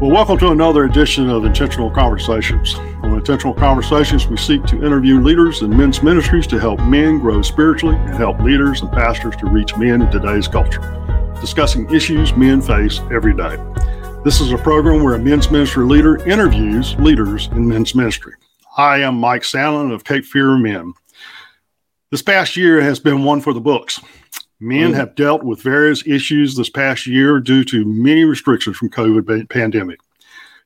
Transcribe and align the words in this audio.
Well, 0.00 0.10
welcome 0.10 0.38
to 0.38 0.48
another 0.48 0.84
edition 0.84 1.28
of 1.28 1.44
Intentional 1.44 1.90
Conversations. 1.90 2.74
On 3.02 3.12
Intentional 3.12 3.52
Conversations, 3.52 4.26
we 4.26 4.38
seek 4.38 4.64
to 4.64 4.82
interview 4.82 5.20
leaders 5.20 5.60
in 5.60 5.76
men's 5.76 6.02
ministries 6.02 6.46
to 6.46 6.58
help 6.58 6.80
men 6.80 7.18
grow 7.18 7.42
spiritually 7.42 7.96
and 7.96 8.14
help 8.14 8.40
leaders 8.40 8.80
and 8.80 8.90
pastors 8.90 9.36
to 9.36 9.46
reach 9.46 9.76
men 9.76 10.00
in 10.00 10.10
today's 10.10 10.48
culture, 10.48 10.80
discussing 11.38 11.86
issues 11.94 12.34
men 12.34 12.62
face 12.62 13.00
every 13.12 13.34
day. 13.34 13.58
This 14.24 14.40
is 14.40 14.52
a 14.52 14.56
program 14.56 15.02
where 15.02 15.16
a 15.16 15.18
men's 15.18 15.50
ministry 15.50 15.84
leader 15.84 16.26
interviews 16.26 16.96
leaders 16.96 17.48
in 17.48 17.68
men's 17.68 17.94
ministry. 17.94 18.32
I 18.78 19.00
am 19.00 19.16
Mike 19.16 19.42
Sandlin 19.42 19.92
of 19.92 20.04
Cape 20.04 20.24
Fear 20.24 20.56
Men. 20.56 20.94
This 22.10 22.22
past 22.22 22.56
year 22.56 22.80
has 22.80 22.98
been 22.98 23.22
one 23.22 23.42
for 23.42 23.52
the 23.52 23.60
books. 23.60 24.00
Men 24.60 24.92
mm. 24.92 24.94
have 24.94 25.14
dealt 25.14 25.42
with 25.42 25.62
various 25.62 26.06
issues 26.06 26.54
this 26.54 26.68
past 26.68 27.06
year 27.06 27.40
due 27.40 27.64
to 27.64 27.84
many 27.84 28.24
restrictions 28.24 28.76
from 28.76 28.90
COVID 28.90 29.48
pandemic. 29.48 30.00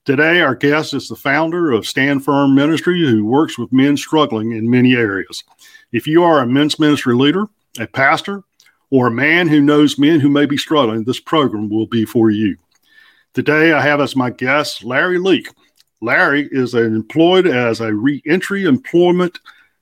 Today, 0.04 0.42
our 0.42 0.54
guest 0.54 0.92
is 0.92 1.08
the 1.08 1.16
founder 1.16 1.70
of 1.70 1.86
Stand 1.86 2.24
Firm 2.24 2.54
Ministry, 2.54 3.00
who 3.00 3.24
works 3.24 3.56
with 3.56 3.72
men 3.72 3.96
struggling 3.96 4.52
in 4.52 4.68
many 4.68 4.94
areas. 4.94 5.44
If 5.92 6.06
you 6.06 6.24
are 6.24 6.40
a 6.40 6.46
men's 6.46 6.78
ministry 6.78 7.14
leader, 7.14 7.46
a 7.78 7.86
pastor, 7.86 8.42
or 8.90 9.06
a 9.06 9.12
man 9.12 9.48
who 9.48 9.60
knows 9.62 9.98
men 9.98 10.20
who 10.20 10.28
may 10.28 10.44
be 10.44 10.58
struggling, 10.58 11.04
this 11.04 11.20
program 11.20 11.70
will 11.70 11.86
be 11.86 12.04
for 12.04 12.30
you. 12.30 12.58
Today, 13.32 13.72
I 13.72 13.80
have 13.80 14.00
as 14.00 14.14
my 14.14 14.30
guest 14.30 14.84
Larry 14.84 15.18
Leak. 15.18 15.48
Larry 16.00 16.48
is 16.52 16.74
employed 16.74 17.46
as 17.46 17.80
a 17.80 17.94
reentry 17.94 18.64
employment 18.64 19.38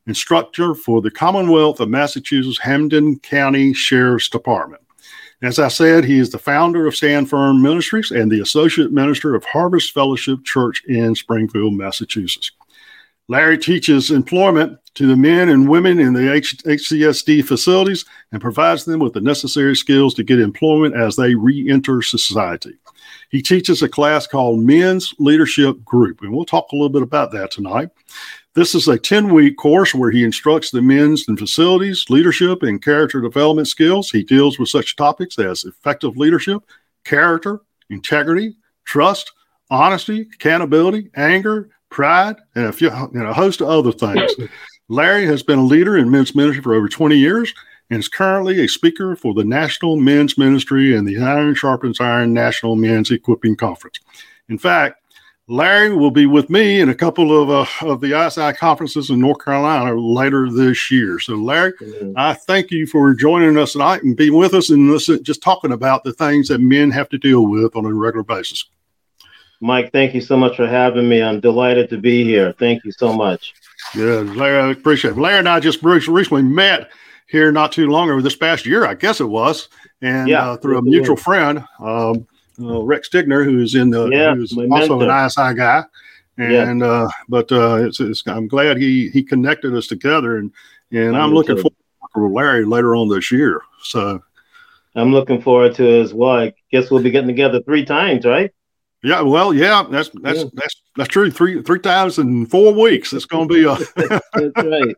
instructor 0.06 0.74
for 0.74 1.00
the 1.00 1.10
Commonwealth 1.10 1.80
of 1.80 1.88
Massachusetts 1.88 2.58
Hampden 2.58 3.18
County 3.20 3.72
Sheriff's 3.72 4.28
Department. 4.28 4.82
As 5.42 5.58
I 5.58 5.68
said, 5.68 6.04
he 6.04 6.18
is 6.18 6.30
the 6.30 6.38
founder 6.38 6.86
of 6.86 6.94
Stand 6.94 7.28
Firm 7.28 7.62
Ministries 7.62 8.12
and 8.12 8.30
the 8.30 8.40
associate 8.40 8.92
minister 8.92 9.34
of 9.34 9.44
Harvest 9.44 9.92
Fellowship 9.92 10.44
Church 10.44 10.82
in 10.86 11.14
Springfield, 11.16 11.74
Massachusetts. 11.74 12.52
Larry 13.28 13.58
teaches 13.58 14.10
employment 14.10 14.78
to 14.94 15.06
the 15.06 15.16
men 15.16 15.48
and 15.48 15.68
women 15.68 15.98
in 15.98 16.12
the 16.12 16.32
H- 16.32 16.58
HCSD 16.64 17.44
facilities 17.44 18.04
and 18.30 18.40
provides 18.40 18.84
them 18.84 19.00
with 19.00 19.14
the 19.14 19.20
necessary 19.20 19.74
skills 19.74 20.14
to 20.14 20.22
get 20.22 20.38
employment 20.38 20.94
as 20.94 21.16
they 21.16 21.34
re 21.34 21.68
enter 21.68 22.02
society. 22.02 22.78
He 23.30 23.40
teaches 23.40 23.82
a 23.82 23.88
class 23.88 24.26
called 24.26 24.60
Men's 24.60 25.14
Leadership 25.18 25.82
Group, 25.84 26.20
and 26.20 26.32
we'll 26.32 26.44
talk 26.44 26.70
a 26.70 26.76
little 26.76 26.90
bit 26.90 27.02
about 27.02 27.32
that 27.32 27.50
tonight. 27.50 27.88
This 28.54 28.74
is 28.74 28.86
a 28.86 28.98
10 28.98 29.32
week 29.32 29.56
course 29.56 29.94
where 29.94 30.10
he 30.10 30.24
instructs 30.24 30.70
the 30.70 30.82
men's 30.82 31.26
and 31.26 31.38
facilities, 31.38 32.04
leadership, 32.10 32.62
and 32.62 32.82
character 32.82 33.22
development 33.22 33.66
skills. 33.66 34.10
He 34.10 34.22
deals 34.22 34.58
with 34.58 34.68
such 34.68 34.94
topics 34.96 35.38
as 35.38 35.64
effective 35.64 36.18
leadership, 36.18 36.62
character, 37.04 37.62
integrity, 37.88 38.56
trust, 38.84 39.32
honesty, 39.70 40.28
accountability, 40.34 41.10
anger, 41.16 41.70
pride, 41.88 42.36
and 42.54 42.66
a, 42.66 42.72
few, 42.72 42.90
and 42.90 43.26
a 43.26 43.32
host 43.32 43.62
of 43.62 43.68
other 43.68 43.92
things. 43.92 44.30
Larry 44.88 45.24
has 45.24 45.42
been 45.42 45.60
a 45.60 45.64
leader 45.64 45.96
in 45.96 46.10
men's 46.10 46.34
ministry 46.34 46.62
for 46.62 46.74
over 46.74 46.88
20 46.88 47.16
years 47.16 47.54
and 47.88 48.00
is 48.00 48.08
currently 48.08 48.62
a 48.62 48.68
speaker 48.68 49.16
for 49.16 49.32
the 49.32 49.44
National 49.44 49.96
Men's 49.96 50.36
Ministry 50.36 50.94
and 50.94 51.08
the 51.08 51.18
Iron 51.18 51.54
Sharpens 51.54 52.00
Iron 52.00 52.34
National 52.34 52.76
Men's 52.76 53.10
Equipping 53.10 53.56
Conference. 53.56 53.98
In 54.50 54.58
fact, 54.58 55.01
Larry 55.48 55.94
will 55.94 56.12
be 56.12 56.26
with 56.26 56.48
me 56.48 56.80
in 56.80 56.88
a 56.88 56.94
couple 56.94 57.42
of 57.42 57.50
uh, 57.50 57.86
of 57.86 58.00
the 58.00 58.18
ISI 58.26 58.52
conferences 58.56 59.10
in 59.10 59.20
North 59.20 59.44
Carolina 59.44 59.94
later 59.94 60.50
this 60.50 60.90
year. 60.90 61.18
So, 61.18 61.34
Larry, 61.34 61.72
mm-hmm. 61.72 62.12
I 62.16 62.34
thank 62.34 62.70
you 62.70 62.86
for 62.86 63.12
joining 63.12 63.58
us 63.58 63.72
tonight 63.72 64.04
and 64.04 64.16
being 64.16 64.34
with 64.34 64.54
us 64.54 64.70
and 64.70 64.90
listen, 64.90 65.22
just 65.24 65.42
talking 65.42 65.72
about 65.72 66.04
the 66.04 66.12
things 66.12 66.48
that 66.48 66.60
men 66.60 66.90
have 66.92 67.08
to 67.08 67.18
deal 67.18 67.46
with 67.46 67.74
on 67.74 67.84
a 67.84 67.92
regular 67.92 68.22
basis. 68.22 68.64
Mike, 69.60 69.92
thank 69.92 70.14
you 70.14 70.20
so 70.20 70.36
much 70.36 70.56
for 70.56 70.66
having 70.66 71.08
me. 71.08 71.22
I'm 71.22 71.40
delighted 71.40 71.88
to 71.90 71.98
be 71.98 72.24
here. 72.24 72.52
Thank 72.52 72.84
you 72.84 72.92
so 72.92 73.12
much. 73.12 73.54
Yeah, 73.94 74.20
Larry, 74.20 74.60
I 74.60 74.70
appreciate 74.72 75.12
it. 75.12 75.18
Larry 75.18 75.38
and 75.38 75.48
I 75.48 75.60
just 75.60 75.82
recently 75.82 76.42
met 76.42 76.90
here 77.28 77.50
not 77.50 77.72
too 77.72 77.88
long 77.88 78.10
ago, 78.10 78.20
this 78.20 78.36
past 78.36 78.66
year, 78.66 78.84
I 78.84 78.94
guess 78.94 79.20
it 79.20 79.28
was, 79.28 79.68
and 80.02 80.28
yeah, 80.28 80.50
uh, 80.50 80.56
through 80.56 80.78
a 80.78 80.82
mutual 80.82 81.16
friend. 81.16 81.64
Um, 81.80 82.26
uh, 82.60 82.82
Rex 82.82 83.08
Stigner, 83.08 83.44
who's 83.44 83.74
in 83.74 83.90
the 83.90 84.08
yeah, 84.08 84.34
who's 84.34 84.56
also 84.56 85.00
an 85.00 85.26
ISI 85.26 85.54
guy. 85.54 85.84
And 86.38 86.80
yeah. 86.80 86.86
uh, 86.86 87.10
but 87.28 87.52
uh, 87.52 87.76
it's, 87.84 88.00
it's, 88.00 88.22
I'm 88.26 88.48
glad 88.48 88.78
he 88.78 89.10
he 89.10 89.22
connected 89.22 89.74
us 89.74 89.86
together, 89.86 90.38
and 90.38 90.50
and 90.90 91.16
I'm, 91.16 91.24
I'm 91.24 91.34
looking 91.34 91.56
forward 91.56 91.74
to 92.14 92.26
Larry 92.26 92.64
later 92.64 92.96
on 92.96 93.08
this 93.08 93.30
year. 93.30 93.60
So 93.82 94.22
I'm 94.94 95.12
looking 95.12 95.40
forward 95.40 95.74
to 95.76 95.86
it 95.86 96.02
as 96.02 96.14
well. 96.14 96.40
I 96.40 96.54
guess 96.70 96.90
we'll 96.90 97.02
be 97.02 97.10
getting 97.10 97.28
together 97.28 97.62
three 97.62 97.84
times, 97.84 98.24
right? 98.24 98.50
Yeah, 99.02 99.22
well, 99.22 99.52
yeah, 99.52 99.84
that's 99.90 100.10
that's 100.22 100.38
yeah. 100.40 100.50
that's 100.54 100.82
that's 100.96 101.08
true. 101.08 101.30
Three 101.30 101.60
three 101.62 101.80
times 101.80 102.18
in 102.18 102.46
four 102.46 102.72
weeks. 102.72 103.12
It's 103.12 103.24
going 103.24 103.48
to 103.48 103.54
be 103.54 103.64
a. 103.64 103.74
that's 104.32 104.56
right. 104.56 104.96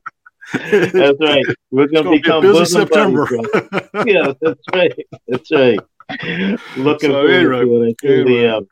That's 0.92 1.20
right. 1.20 1.44
We're 1.70 1.88
going 1.88 2.04
to 2.04 2.10
become 2.10 2.42
be 2.42 2.52
busy 2.52 2.66
September. 2.66 3.26
yeah, 4.06 4.34
that's 4.40 4.60
right. 4.74 4.92
That's 5.26 5.50
right. 5.50 5.78
Looking 6.76 7.10
so, 7.10 7.26
forward 7.26 7.66
to 7.66 7.82
it. 7.82 8.04
Anyway. 8.04 8.66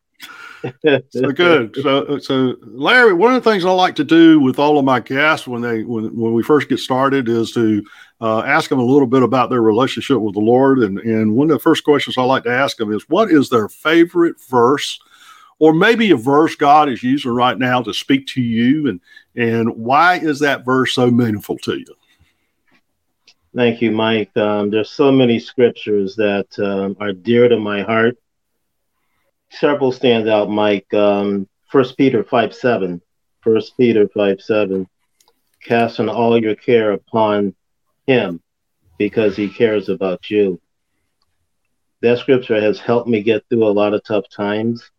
so 1.10 1.32
good. 1.32 1.76
So, 1.82 2.19
so 2.19 2.56
Larry, 2.62 3.12
one 3.12 3.34
of 3.34 3.43
the 3.43 3.50
things 3.50 3.65
I 3.65 3.70
like 3.70 3.97
to 3.97 4.04
do 4.04 4.38
with 4.38 4.59
all 4.59 4.78
of 4.78 4.84
my 4.84 5.00
guests 5.00 5.47
when 5.47 5.62
they 5.62 5.82
when 5.82 6.16
when 6.16 6.32
we 6.32 6.43
first 6.43 6.69
get 6.69 6.78
started 6.78 7.28
is 7.28 7.53
to 7.53 7.84
uh, 8.20 8.41
ask 8.41 8.70
them 8.70 8.78
a 8.78 8.84
little 8.84 9.06
bit 9.06 9.22
about 9.22 9.50
their 9.50 9.62
relationship 9.62 10.19
with 10.19 10.34
the 10.34 10.41
Lord. 10.41 10.78
And 10.78 10.98
and 11.00 11.34
one 11.34 11.50
of 11.50 11.56
the 11.56 11.62
first 11.62 11.84
questions 11.84 12.16
I 12.16 12.22
like 12.22 12.44
to 12.44 12.53
ask 12.53 12.76
them 12.76 12.93
is, 12.93 13.09
what 13.09 13.31
is 13.31 13.49
their 13.49 13.69
favorite 13.69 14.37
verse, 14.49 15.00
or 15.59 15.72
maybe 15.72 16.10
a 16.12 16.16
verse 16.16 16.54
God 16.54 16.88
is 16.88 17.03
using 17.03 17.32
right 17.32 17.59
now 17.59 17.82
to 17.82 17.93
speak 17.93 18.26
to 18.28 18.41
you, 18.41 18.88
and 18.88 19.00
and 19.34 19.70
why 19.76 20.19
is 20.19 20.38
that 20.41 20.64
verse 20.64 20.94
so 20.94 21.10
meaningful 21.10 21.59
to 21.59 21.78
you? 21.78 21.94
Thank 23.54 23.82
you, 23.82 23.90
Mike. 23.90 24.34
Um, 24.34 24.70
there's 24.70 24.90
so 24.90 25.12
many 25.12 25.38
scriptures 25.38 26.16
that 26.16 26.46
um, 26.58 26.96
are 27.00 27.12
dear 27.12 27.48
to 27.48 27.58
my 27.58 27.82
heart. 27.82 28.16
Several 29.50 29.92
stand 29.92 30.26
out, 30.26 30.48
Mike. 30.48 30.92
Um, 30.94 31.46
1 31.70 31.84
Peter 31.98 32.24
5 32.24 32.54
7. 32.54 33.02
1 33.44 33.60
Peter 33.76 34.08
5 34.08 34.40
7. 34.40 34.88
Casting 35.62 36.08
all 36.08 36.40
your 36.40 36.54
care 36.54 36.92
upon 36.92 37.54
him 38.06 38.40
because 38.96 39.36
he 39.36 39.50
cares 39.50 39.90
about 39.90 40.30
you. 40.30 40.58
That 42.00 42.19
scripture 42.19 42.58
has 42.58 42.80
helped 42.80 43.08
me 43.08 43.22
get 43.22 43.44
through 43.50 43.66
a 43.66 43.69
lot 43.69 43.92
of 43.92 44.02
tough 44.02 44.24
times. 44.34 44.90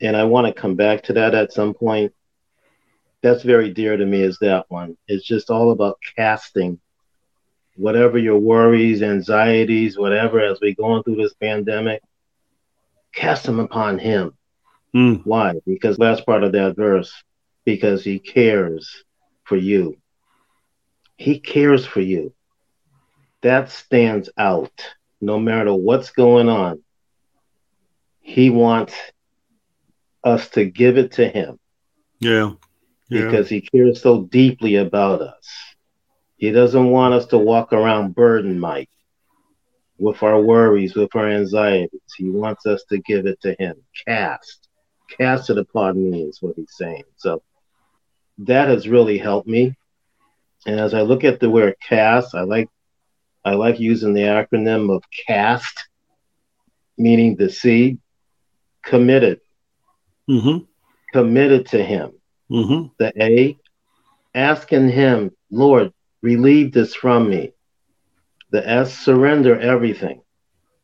And 0.00 0.16
I 0.16 0.24
want 0.24 0.48
to 0.48 0.60
come 0.60 0.74
back 0.74 1.04
to 1.04 1.12
that 1.12 1.36
at 1.36 1.52
some 1.52 1.74
point. 1.74 2.12
That's 3.22 3.44
very 3.44 3.72
dear 3.72 3.96
to 3.96 4.04
me, 4.04 4.22
is 4.22 4.38
that 4.40 4.66
one. 4.68 4.96
It's 5.06 5.24
just 5.24 5.48
all 5.48 5.70
about 5.70 5.98
casting 6.16 6.80
whatever 7.78 8.18
your 8.18 8.38
worries, 8.38 9.02
anxieties, 9.02 9.96
whatever, 9.96 10.40
as 10.40 10.58
we're 10.60 10.74
going 10.74 11.02
through 11.02 11.16
this 11.16 11.34
pandemic, 11.34 12.02
cast 13.14 13.44
them 13.44 13.60
upon 13.60 13.98
him. 13.98 14.36
Mm. 14.94 15.22
Why? 15.24 15.54
Because 15.66 15.98
last 15.98 16.26
part 16.26 16.42
of 16.42 16.52
that 16.52 16.76
verse, 16.76 17.12
because 17.64 18.02
he 18.02 18.18
cares 18.18 19.04
for 19.44 19.56
you. 19.56 19.96
He 21.16 21.38
cares 21.38 21.86
for 21.86 22.00
you. 22.00 22.34
That 23.42 23.70
stands 23.70 24.28
out 24.36 24.72
no 25.20 25.38
matter 25.38 25.74
what's 25.74 26.10
going 26.10 26.48
on. 26.48 26.82
He 28.20 28.50
wants 28.50 28.94
us 30.24 30.48
to 30.50 30.64
give 30.64 30.98
it 30.98 31.12
to 31.12 31.28
him. 31.28 31.58
Yeah. 32.20 32.52
yeah. 33.08 33.24
Because 33.24 33.48
he 33.48 33.60
cares 33.60 34.02
so 34.02 34.22
deeply 34.22 34.76
about 34.76 35.22
us. 35.22 35.67
He 36.38 36.52
doesn't 36.52 36.90
want 36.90 37.14
us 37.14 37.26
to 37.26 37.38
walk 37.38 37.72
around 37.72 38.14
burdened, 38.14 38.60
Mike, 38.60 38.88
with 39.98 40.22
our 40.22 40.40
worries, 40.40 40.94
with 40.94 41.14
our 41.16 41.28
anxieties. 41.28 42.00
He 42.16 42.30
wants 42.30 42.64
us 42.64 42.84
to 42.90 42.98
give 42.98 43.26
it 43.26 43.40
to 43.42 43.56
him. 43.58 43.74
Cast. 44.06 44.68
Cast 45.18 45.50
it 45.50 45.58
upon 45.58 46.10
me 46.10 46.22
is 46.22 46.40
what 46.40 46.54
he's 46.54 46.76
saying. 46.76 47.04
So 47.16 47.42
that 48.38 48.68
has 48.68 48.88
really 48.88 49.18
helped 49.18 49.48
me. 49.48 49.74
And 50.64 50.78
as 50.78 50.94
I 50.94 51.02
look 51.02 51.24
at 51.24 51.40
the 51.40 51.50
word 51.50 51.74
cast, 51.86 52.34
I 52.34 52.42
like 52.42 52.68
I 53.44 53.54
like 53.54 53.80
using 53.80 54.12
the 54.12 54.22
acronym 54.22 54.94
of 54.94 55.02
CAST, 55.26 55.88
meaning 56.96 57.34
the 57.34 57.50
seed, 57.50 57.98
committed. 58.82 59.40
Mm-hmm. 60.28 60.64
Committed 61.12 61.66
to 61.68 61.82
him. 61.82 62.12
Mm-hmm. 62.50 62.88
The 62.98 63.12
A, 63.22 63.56
asking 64.34 64.90
him, 64.90 65.30
Lord, 65.50 65.92
relieve 66.22 66.72
this 66.72 66.94
from 66.94 67.28
me. 67.28 67.52
The 68.50 68.66
S, 68.68 68.98
surrender 68.98 69.58
everything. 69.58 70.22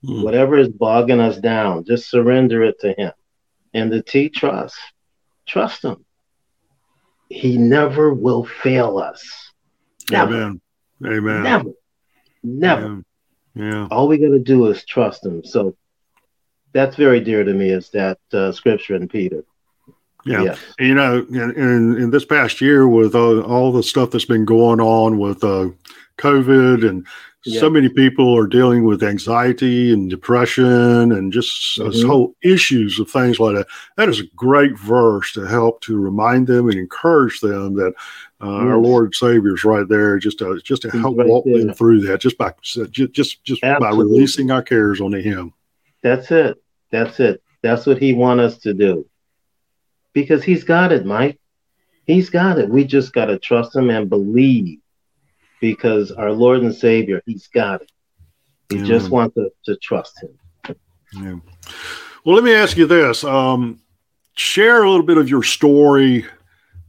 Mm. 0.04 0.22
Whatever 0.22 0.58
is 0.58 0.69
bogging 0.69 1.20
us 1.20 1.38
down, 1.38 1.84
just 1.84 2.10
surrender 2.10 2.62
it 2.62 2.78
to 2.81 2.92
Him. 2.92 3.12
And 3.72 3.90
the 3.90 4.02
T, 4.02 4.28
trust. 4.28 4.76
Trust 5.46 5.84
Him. 5.84 6.04
He 7.28 7.56
never 7.56 8.12
will 8.12 8.44
fail 8.44 8.98
us. 8.98 9.52
Never. 10.10 10.34
Amen. 10.34 10.60
Amen. 11.04 11.42
Never. 11.42 11.70
Never. 12.42 13.02
Yeah. 13.54 13.64
yeah. 13.64 13.88
All 13.90 14.08
we 14.08 14.19
got 14.19 14.28
to 14.28 14.38
do 14.38 14.66
is 14.66 14.84
trust 14.84 15.25
Him. 15.25 15.42
So 15.44 15.76
that's 16.72 16.96
very 16.96 17.20
dear 17.20 17.44
to 17.44 17.52
me 17.54 17.70
is 17.70 17.88
that 17.90 18.19
uh, 18.32 18.52
scripture 18.52 18.96
in 18.96 19.08
Peter. 19.08 19.44
Yeah. 20.26 20.43
Yes. 20.43 20.61
You 20.79 20.94
know, 20.94 21.26
in, 21.29 21.50
in, 21.53 22.03
in, 22.03 22.11
this 22.11 22.25
past 22.25 22.61
year 22.61 22.88
with 22.88 23.15
uh, 23.15 23.41
all 23.43 23.73
the 23.73 23.82
stuff 23.82 24.11
that's 24.11 24.25
been 24.25 24.47
going 24.47 24.81
on 24.81 25.19
with 25.19 25.44
uh, 25.44 25.69
COVID 26.19 26.88
and 26.88 27.06
yeah. 27.44 27.61
so 27.61 27.69
many 27.69 27.88
people 27.88 28.37
are 28.37 28.47
dealing 28.47 28.85
with 28.85 29.03
anxiety 29.03 29.93
and 29.93 30.09
depression 30.09 31.12
and 31.12 31.32
just 31.32 31.79
mm-hmm. 31.79 32.09
whole 32.09 32.35
issues 32.43 32.99
of 32.99 33.11
things 33.11 33.38
like 33.38 33.56
that. 33.56 33.67
That 33.97 34.09
is 34.09 34.21
a 34.21 34.26
great 34.35 34.79
verse 34.79 35.32
to 35.35 35.47
help 35.47 35.81
to 35.82 35.99
remind 35.99 36.47
them 36.47 36.69
and 36.69 36.79
encourage 36.79 37.41
them 37.41 37.75
that 37.75 37.94
uh, 38.41 38.47
our 38.47 38.79
Lord 38.79 39.06
and 39.06 39.15
Savior 39.15 39.55
is 39.55 39.65
right 39.65 39.88
there, 39.88 40.19
just 40.19 40.38
to 40.38 40.61
just 40.62 40.82
to 40.82 40.91
He's 40.91 41.00
help 41.00 41.19
right 41.19 41.27
walk 41.27 41.44
there. 41.44 41.59
them 41.59 41.75
through 41.75 42.00
that, 42.06 42.20
just 42.20 42.38
by 42.38 42.53
just 42.62 43.12
just, 43.12 43.44
just 43.44 43.61
by 43.62 43.91
releasing 43.91 44.50
our 44.50 44.62
cares 44.62 45.00
onto 45.00 45.20
Him. 45.20 45.53
That's 46.03 46.31
it. 46.31 46.62
That's 46.91 47.20
it. 47.20 47.43
That's 47.62 47.87
what 47.87 47.99
He 47.99 48.12
wants 48.15 48.43
us 48.43 48.59
to 48.61 48.75
do, 48.75 49.06
because 50.14 50.43
He's 50.43 50.64
got 50.64 50.93
it, 50.93 51.05
Mike. 51.05 51.38
He's 52.06 52.31
got 52.31 52.58
it. 52.58 52.69
We 52.69 52.84
just 52.84 53.12
got 53.12 53.26
to 53.26 53.38
trust 53.38 53.76
Him 53.76 53.90
and 53.90 54.08
believe 54.08 54.78
because 55.61 56.11
our 56.11 56.32
Lord 56.32 56.62
and 56.62 56.75
Savior, 56.75 57.22
He's 57.26 57.49
got 57.49 57.82
it. 57.82 57.93
We 58.70 58.78
yeah. 58.78 58.84
just 58.84 59.11
want 59.11 59.34
to, 59.34 59.50
to 59.66 59.76
trust 59.76 60.22
Him. 60.22 60.76
Yeah. 61.12 61.37
Well, 62.25 62.34
let 62.34 62.44
me 62.44 62.55
ask 62.55 62.76
you 62.76 62.87
this. 62.87 63.22
Um, 63.25 63.81
share 64.34 64.82
a 64.82 64.90
little 64.90 65.06
bit 65.06 65.19
of 65.19 65.28
your 65.28 65.43
story 65.43 66.25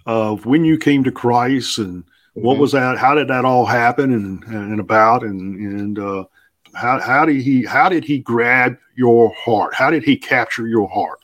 of 0.06 0.46
when 0.46 0.64
you 0.64 0.78
came 0.78 1.04
to 1.04 1.12
Christ 1.12 1.78
and 1.78 2.04
mm-hmm. 2.04 2.42
what 2.42 2.58
was 2.58 2.72
that? 2.72 2.98
How 2.98 3.16
did 3.16 3.28
that 3.28 3.46
all 3.46 3.66
happen 3.66 4.14
and, 4.14 4.44
and 4.44 4.80
about? 4.80 5.24
And, 5.24 5.58
and, 5.58 6.00
uh, 6.00 6.26
how, 6.74 7.00
how 7.00 7.26
did 7.26 7.42
he, 7.42 7.64
how 7.64 7.88
did 7.88 8.04
he 8.04 8.20
grab 8.20 8.78
your 8.96 9.34
heart? 9.34 9.74
How 9.74 9.90
did 9.90 10.04
he 10.04 10.18
capture 10.18 10.68
your 10.68 10.90
heart? 10.90 11.22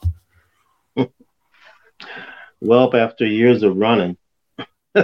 Well, 2.59 2.95
after 2.95 3.25
years 3.25 3.63
of 3.63 3.77
running, 3.77 4.18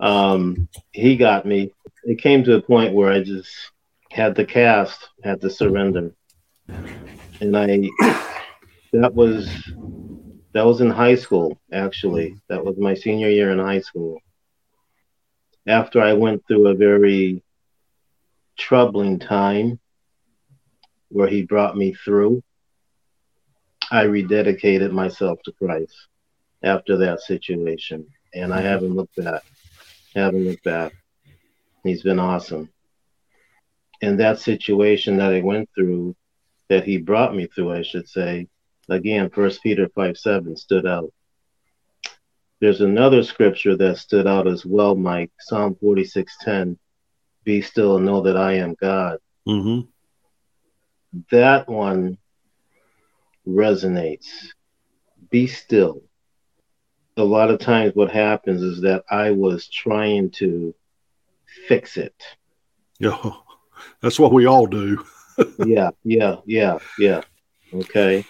um, 0.00 0.68
he 0.92 1.16
got 1.16 1.46
me. 1.46 1.72
It 2.04 2.20
came 2.20 2.44
to 2.44 2.56
a 2.56 2.62
point 2.62 2.94
where 2.94 3.12
I 3.12 3.22
just 3.22 3.50
had 4.10 4.36
to 4.36 4.44
cast, 4.44 5.08
had 5.22 5.40
to 5.40 5.50
surrender, 5.50 6.12
and 7.40 7.56
I 7.56 7.88
that 8.92 9.14
was 9.14 9.48
that 10.52 10.66
was 10.66 10.80
in 10.80 10.90
high 10.90 11.14
school. 11.16 11.58
Actually, 11.72 12.36
that 12.48 12.64
was 12.64 12.76
my 12.78 12.94
senior 12.94 13.28
year 13.28 13.50
in 13.50 13.58
high 13.58 13.80
school. 13.80 14.20
After 15.66 16.00
I 16.00 16.14
went 16.14 16.42
through 16.46 16.68
a 16.68 16.74
very 16.74 17.42
troubling 18.58 19.18
time 19.18 19.78
where 21.08 21.28
he 21.28 21.42
brought 21.42 21.76
me 21.76 21.94
through, 21.94 22.42
I 23.92 24.06
rededicated 24.06 24.90
myself 24.90 25.42
to 25.42 25.52
Christ 25.52 25.94
after 26.62 26.96
that 26.96 27.20
situation 27.20 28.06
and 28.32 28.54
I 28.54 28.62
haven't 28.62 28.96
looked 28.96 29.16
back. 29.16 29.42
Haven't 30.16 30.46
looked 30.46 30.64
back. 30.64 30.94
He's 31.84 32.02
been 32.02 32.18
awesome. 32.18 32.70
And 34.00 34.18
that 34.18 34.38
situation 34.38 35.18
that 35.18 35.34
I 35.34 35.42
went 35.42 35.68
through, 35.74 36.16
that 36.70 36.84
he 36.84 36.96
brought 36.96 37.36
me 37.36 37.48
through, 37.48 37.74
I 37.74 37.82
should 37.82 38.08
say, 38.08 38.48
again, 38.88 39.28
First 39.28 39.62
Peter 39.62 39.86
5 39.94 40.16
7 40.16 40.56
stood 40.56 40.86
out. 40.86 41.12
There's 42.62 42.80
another 42.80 43.22
scripture 43.22 43.76
that 43.76 43.98
stood 43.98 44.26
out 44.26 44.48
as 44.48 44.64
well, 44.64 44.94
Mike, 44.94 45.32
Psalm 45.38 45.76
46 45.78 46.34
10. 46.40 46.78
Be 47.44 47.60
still 47.60 47.96
and 47.96 48.06
know 48.06 48.22
that 48.22 48.38
I 48.38 48.54
am 48.54 48.74
God. 48.80 49.18
Mm-hmm. 49.46 49.86
That 51.30 51.68
one 51.68 52.16
resonates. 53.46 54.28
Be 55.30 55.46
still 55.46 56.02
a 57.16 57.24
lot 57.24 57.50
of 57.50 57.58
times 57.58 57.94
what 57.94 58.10
happens 58.10 58.62
is 58.62 58.80
that 58.82 59.04
I 59.10 59.30
was 59.30 59.68
trying 59.68 60.30
to 60.32 60.74
fix 61.68 61.96
it. 61.96 62.14
Yeah, 62.98 63.18
that's 64.00 64.18
what 64.18 64.32
we 64.32 64.46
all 64.46 64.66
do. 64.66 65.04
yeah, 65.66 65.90
yeah, 66.04 66.36
yeah, 66.46 66.78
yeah. 66.98 67.22
Okay. 67.74 68.24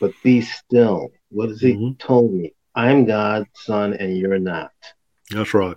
But 0.00 0.12
be 0.22 0.40
still. 0.40 1.10
What 1.30 1.48
has 1.48 1.60
he 1.60 1.74
mm-hmm. 1.74 1.92
told 1.98 2.32
me? 2.32 2.54
I'm 2.74 3.04
God's 3.04 3.48
son 3.54 3.94
and 3.94 4.16
you're 4.16 4.38
not. 4.38 4.72
That's 5.30 5.54
right. 5.54 5.76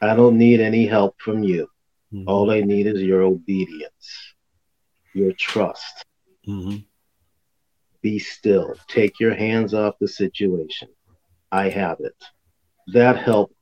I 0.00 0.14
don't 0.14 0.38
need 0.38 0.60
any 0.60 0.86
help 0.86 1.16
from 1.18 1.42
you. 1.42 1.68
Mm-hmm. 2.12 2.28
All 2.28 2.50
I 2.50 2.60
need 2.60 2.86
is 2.86 3.00
your 3.00 3.22
obedience, 3.22 4.34
your 5.14 5.32
trust. 5.32 6.04
Mm-hmm 6.46 6.78
be 8.02 8.18
still. 8.18 8.74
Take 8.88 9.20
your 9.20 9.34
hands 9.34 9.74
off 9.74 9.94
the 10.00 10.08
situation. 10.08 10.88
I 11.50 11.68
have 11.68 12.00
it. 12.00 12.16
That 12.88 13.18
helped. 13.18 13.54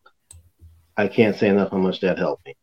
I 0.97 1.09
can't 1.09 1.37
say 1.37 1.49
enough 1.49 1.71
how 1.71 1.79
much 1.79 2.01
that 2.01 2.19
helped 2.19 2.47
me 2.47 2.57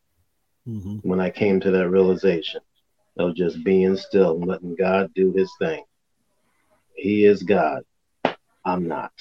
mm-hmm. 0.68 1.08
when 1.08 1.20
I 1.20 1.30
came 1.30 1.60
to 1.62 1.72
that 1.72 1.90
realization 1.90 2.62
of 3.18 3.36
just 3.36 3.64
being 3.64 3.96
still 3.98 4.36
and 4.36 4.46
letting 4.46 4.76
God 4.76 5.12
do 5.16 5.32
his 5.32 5.52
thing. 5.60 5.84
He 6.96 7.26
is 7.26 7.44
God. 7.44 7.84
I'm 8.66 8.88
not. 8.88 9.12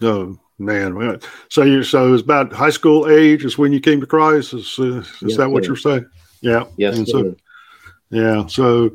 Oh 0.00 0.38
man! 0.58 1.20
So 1.48 1.62
you 1.62 1.82
so 1.82 2.12
it's 2.12 2.22
about 2.22 2.52
high 2.52 2.70
school 2.70 3.08
age 3.08 3.44
is 3.44 3.58
when 3.58 3.72
you 3.72 3.80
came 3.80 4.00
to 4.00 4.06
Christ. 4.06 4.52
Is, 4.52 4.78
is 4.78 5.06
yes, 5.22 5.36
that 5.36 5.50
what 5.50 5.64
you're 5.64 5.76
saying? 5.76 6.08
Yeah. 6.40 6.64
Yes. 6.76 6.98
And 6.98 7.08
so, 7.08 7.36
yeah. 8.10 8.46
So 8.46 8.90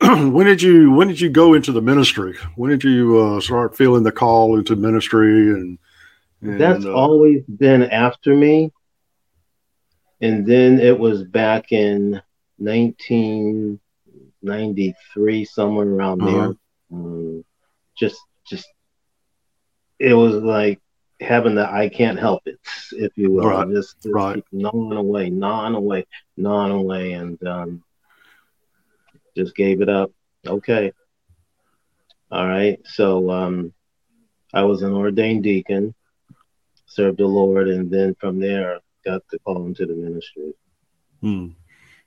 when 0.32 0.46
did 0.46 0.62
you 0.62 0.90
when 0.92 1.08
did 1.08 1.20
you 1.20 1.28
go 1.28 1.52
into 1.52 1.72
the 1.72 1.82
ministry? 1.82 2.38
When 2.56 2.70
did 2.70 2.82
you 2.82 3.18
uh, 3.18 3.38
start 3.40 3.76
feeling 3.76 4.02
the 4.02 4.12
call 4.12 4.56
into 4.56 4.74
ministry? 4.74 5.50
And, 5.50 5.78
and 6.40 6.58
that's 6.58 6.86
uh, 6.86 6.94
always 6.94 7.44
been 7.44 7.82
after 7.82 8.34
me. 8.34 8.72
And 10.22 10.46
then 10.46 10.80
it 10.80 10.98
was 10.98 11.22
back 11.22 11.70
in 11.72 12.22
1993, 12.56 15.44
somewhere 15.44 15.88
around 15.88 16.22
uh-huh. 16.22 16.32
there. 16.32 16.54
Um, 16.92 17.44
just 17.94 18.22
just 18.46 18.66
it 19.98 20.14
was 20.14 20.36
like 20.36 20.80
having 21.20 21.56
the 21.56 21.70
I 21.70 21.90
can't 21.90 22.18
help 22.18 22.46
it, 22.46 22.58
if 22.92 23.12
you 23.16 23.32
will. 23.32 23.48
Right. 23.48 23.68
Just, 23.68 24.00
just 24.02 24.14
right. 24.14 24.42
gnawing 24.50 24.96
away, 24.96 25.28
gnawing 25.28 25.74
away, 25.74 26.06
gnawing 26.38 26.72
away, 26.72 27.12
and 27.12 27.46
um, 27.46 27.84
just 29.36 29.54
gave 29.54 29.80
it 29.80 29.88
up. 29.88 30.10
Okay. 30.46 30.92
All 32.30 32.46
right. 32.46 32.78
So 32.84 33.30
um, 33.30 33.72
I 34.52 34.62
was 34.62 34.82
an 34.82 34.92
ordained 34.92 35.42
deacon, 35.42 35.94
served 36.86 37.18
the 37.18 37.26
Lord, 37.26 37.68
and 37.68 37.90
then 37.90 38.14
from 38.20 38.38
there 38.38 38.80
got 39.04 39.22
the 39.30 39.38
call 39.40 39.66
into 39.66 39.86
the 39.86 39.94
ministry. 39.94 40.54
Hmm. 41.20 41.48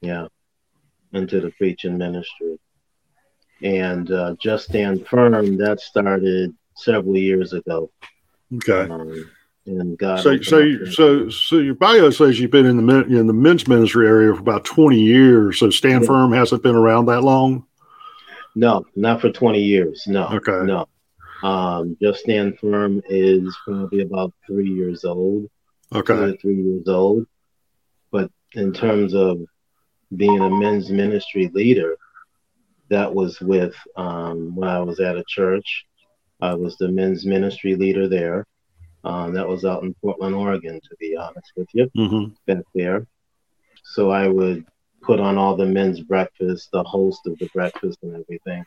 Yeah, 0.02 0.28
into 1.14 1.40
the 1.40 1.52
preaching 1.52 1.98
ministry. 1.98 2.60
And 3.62 4.12
uh, 4.12 4.36
Just 4.42 4.66
Stand 4.66 5.08
Firm, 5.08 5.58
that 5.58 5.80
started 5.80 6.54
several 6.76 7.16
years 7.16 7.54
ago. 7.54 7.90
Okay. 8.56 8.92
Um, 8.92 9.32
and 9.66 9.98
God. 9.98 10.20
So, 10.20 10.42
so, 10.42 10.86
so, 10.86 11.30
so 11.30 11.58
your 11.58 11.76
bio 11.76 12.10
says 12.10 12.40
you've 12.40 12.52
been 12.52 12.66
in 12.66 12.86
the 12.86 13.02
in 13.06 13.28
the 13.28 13.34
men's 13.34 13.68
ministry 13.68 14.08
area 14.08 14.34
for 14.34 14.40
about 14.40 14.66
twenty 14.66 15.00
years. 15.00 15.60
So 15.60 15.70
Stand 15.70 16.04
yeah. 16.04 16.08
Firm 16.08 16.32
hasn't 16.34 16.64
been 16.64 16.76
around 16.76 17.06
that 17.06 17.22
long. 17.22 17.66
No, 18.56 18.86
not 18.96 19.22
for 19.22 19.32
twenty 19.32 19.62
years. 19.62 20.04
No. 20.08 20.28
Okay. 20.28 20.66
No. 20.66 20.88
Um, 21.44 21.98
Just 22.02 22.22
Stand 22.22 22.60
Firm 22.60 23.02
is 23.10 23.56
probably 23.66 24.02
about 24.02 24.34
three 24.48 24.70
years 24.70 25.06
old. 25.06 25.50
Okay. 25.94 26.38
Three 26.42 26.62
years 26.62 26.88
old. 26.88 27.26
But 28.12 28.32
in 28.54 28.74
terms 28.74 29.14
of 29.14 29.42
being 30.16 30.40
a 30.40 30.50
men's 30.50 30.90
ministry 30.90 31.50
leader, 31.54 31.98
that 32.90 33.14
was 33.14 33.42
with 33.42 33.76
um, 33.96 34.56
when 34.56 34.70
I 34.70 34.80
was 34.80 35.00
at 35.00 35.18
a 35.18 35.24
church. 35.28 35.86
I 36.42 36.54
was 36.54 36.78
the 36.78 36.90
men's 36.90 37.26
ministry 37.26 37.76
leader 37.76 38.08
there. 38.08 38.46
Um, 39.04 39.34
that 39.34 39.48
was 39.48 39.66
out 39.66 39.84
in 39.84 39.94
Portland, 39.96 40.36
Oregon, 40.36 40.80
to 40.80 40.96
be 40.98 41.16
honest 41.16 41.52
with 41.56 41.68
you, 41.74 41.92
mm-hmm. 41.98 42.34
back 42.48 42.64
there. 42.74 43.06
So 43.84 44.12
I 44.12 44.28
would 44.28 44.66
put 45.02 45.20
on 45.20 45.38
all 45.38 45.56
the 45.56 45.66
men's 45.66 46.00
breakfast, 46.00 46.70
the 46.72 46.84
host 46.84 47.28
of 47.28 47.38
the 47.38 47.50
breakfast, 47.54 48.00
and 48.02 48.16
everything. 48.16 48.64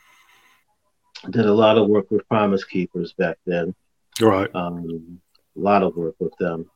Did 1.30 1.46
a 1.46 1.54
lot 1.54 1.78
of 1.78 1.88
work 1.88 2.10
with 2.10 2.28
Promise 2.28 2.64
Keepers 2.64 3.14
back 3.14 3.38
then. 3.46 3.74
Right. 4.20 4.54
Um, 4.54 5.20
a 5.56 5.60
lot 5.60 5.82
of 5.82 5.96
work 5.96 6.14
with 6.18 6.36
them. 6.38 6.70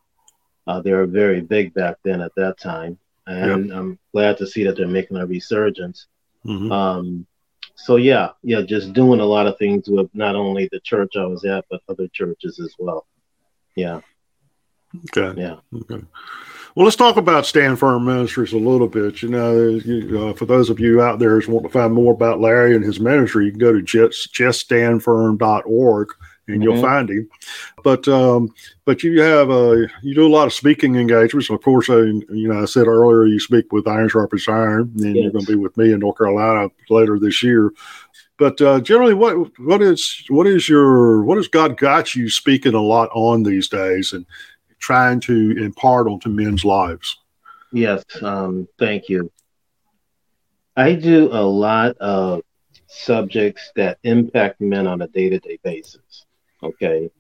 Uh, 0.66 0.80
they 0.80 0.92
were 0.92 1.06
very 1.06 1.40
big 1.40 1.74
back 1.74 1.96
then 2.04 2.20
at 2.22 2.32
that 2.36 2.58
time, 2.58 2.98
and 3.26 3.66
yep. 3.66 3.76
I'm 3.76 3.98
glad 4.12 4.38
to 4.38 4.46
see 4.46 4.64
that 4.64 4.76
they're 4.76 4.86
making 4.86 5.18
a 5.18 5.26
resurgence. 5.26 6.06
Mm-hmm. 6.46 6.72
Um, 6.72 7.26
so 7.74 7.96
yeah, 7.96 8.30
yeah, 8.42 8.62
just 8.62 8.92
doing 8.92 9.20
a 9.20 9.24
lot 9.24 9.46
of 9.46 9.58
things 9.58 9.88
with 9.88 10.08
not 10.14 10.36
only 10.36 10.68
the 10.70 10.80
church 10.80 11.16
I 11.16 11.24
was 11.24 11.44
at, 11.44 11.64
but 11.70 11.80
other 11.88 12.08
churches 12.08 12.58
as 12.60 12.74
well. 12.78 13.06
Yeah. 13.74 14.00
Okay. 15.16 15.40
Yeah. 15.40 15.56
Okay. 15.74 16.04
Well, 16.74 16.84
let's 16.84 16.96
talk 16.96 17.16
about 17.16 17.46
Stand 17.46 17.78
Firm 17.78 18.04
Ministries 18.04 18.52
a 18.52 18.58
little 18.58 18.86
bit. 18.86 19.22
You 19.22 19.28
know, 19.28 19.68
you, 19.68 20.28
uh, 20.28 20.34
for 20.34 20.46
those 20.46 20.70
of 20.70 20.78
you 20.78 21.02
out 21.02 21.18
there 21.18 21.40
who 21.40 21.52
want 21.52 21.64
to 21.66 21.72
find 21.72 21.92
more 21.92 22.12
about 22.12 22.40
Larry 22.40 22.76
and 22.76 22.84
his 22.84 23.00
ministry, 23.00 23.46
you 23.46 23.50
can 23.50 23.58
go 23.58 23.72
to 23.72 23.82
just, 23.82 24.32
juststandfirm.org 24.32 26.08
and 26.46 26.60
mm-hmm. 26.60 26.62
you'll 26.62 26.82
find 26.82 27.10
him. 27.10 27.28
But 27.82 28.06
um, 28.08 28.54
but 28.84 29.02
you 29.02 29.20
have 29.20 29.50
uh, 29.50 29.86
you 30.02 30.14
do 30.14 30.26
a 30.26 30.28
lot 30.28 30.46
of 30.46 30.52
speaking 30.52 30.96
engagements. 30.96 31.50
Of 31.50 31.62
course, 31.62 31.88
uh, 31.88 32.02
you 32.02 32.48
know 32.48 32.62
I 32.62 32.66
said 32.66 32.86
earlier 32.86 33.26
you 33.26 33.40
speak 33.40 33.72
with 33.72 33.88
Iron 33.88 34.08
Sharpens 34.08 34.48
Iron, 34.48 34.92
and 34.96 35.16
yes. 35.16 35.22
you're 35.22 35.32
going 35.32 35.44
to 35.44 35.52
be 35.52 35.58
with 35.58 35.76
me 35.76 35.92
in 35.92 36.00
North 36.00 36.18
Carolina 36.18 36.68
later 36.88 37.18
this 37.18 37.42
year. 37.42 37.72
But 38.40 38.59
uh, 38.62 38.80
generally, 38.80 39.12
what 39.12 39.37
what 39.61 39.82
is 39.82 40.25
what 40.30 40.47
is 40.47 40.66
your 40.66 41.23
what 41.25 41.37
has 41.37 41.47
God 41.47 41.76
got 41.76 42.14
you 42.14 42.30
speaking 42.30 42.73
a 42.73 42.80
lot 42.80 43.11
on 43.12 43.42
these 43.42 43.68
days 43.68 44.14
and 44.14 44.25
trying 44.78 45.20
to 45.20 45.62
impart 45.62 46.06
onto 46.06 46.30
men's 46.30 46.64
lives? 46.64 47.18
Yes, 47.70 48.02
um, 48.23 48.66
thank 48.78 49.11
you. 49.11 49.30
I 50.75 50.94
do 50.94 51.28
a 51.30 51.44
lot 51.44 51.99
of 51.99 52.40
subjects 52.87 53.73
that 53.76 53.99
impact 54.04 54.62
men 54.62 54.87
on 54.87 55.02
a 55.02 55.09
day 55.09 55.28
to 55.28 55.38
day 55.38 55.59
basis. 55.62 56.25
Okay. 56.62 57.11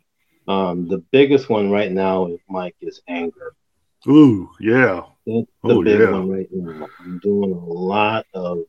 Um, 0.48 0.88
the 0.88 1.04
biggest 1.10 1.50
one 1.50 1.70
right 1.70 1.92
now, 1.92 2.30
Mike, 2.48 2.76
is 2.80 3.02
anger. 3.08 3.52
Ooh, 4.08 4.48
yeah. 4.58 5.02
The 5.26 5.46
oh, 5.64 5.84
big 5.84 6.00
yeah. 6.00 6.12
one 6.12 6.30
right 6.30 6.48
now. 6.50 6.88
I'm 6.98 7.18
doing 7.18 7.52
a 7.52 7.62
lot 7.62 8.24
of 8.32 8.64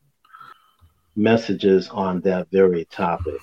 messages 1.15 1.89
on 1.89 2.22
that 2.22 2.48
very 2.51 2.86
topic. 2.86 3.39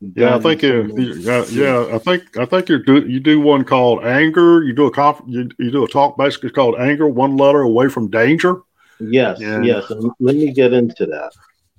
Yeah, 0.00 0.36
I 0.36 0.40
think 0.40 0.62
you, 0.62 1.16
yeah, 1.18 1.44
yeah, 1.50 1.88
I 1.92 1.98
think 1.98 2.36
I 2.36 2.44
think 2.44 2.68
you 2.68 2.82
do 2.84 3.04
you 3.08 3.18
do 3.18 3.40
one 3.40 3.64
called 3.64 4.04
anger. 4.04 4.62
You 4.62 4.72
do 4.72 4.86
a 4.86 4.92
conf, 4.92 5.20
you, 5.26 5.50
you 5.58 5.72
do 5.72 5.84
a 5.84 5.88
talk 5.88 6.16
basically 6.16 6.50
called 6.50 6.76
anger, 6.78 7.08
one 7.08 7.36
letter 7.36 7.62
away 7.62 7.88
from 7.88 8.08
danger. 8.08 8.60
Yes, 9.00 9.40
yeah. 9.40 9.60
yes. 9.60 9.90
And 9.90 10.12
let 10.20 10.36
me 10.36 10.52
get 10.52 10.72
into 10.72 11.04
that. 11.06 11.32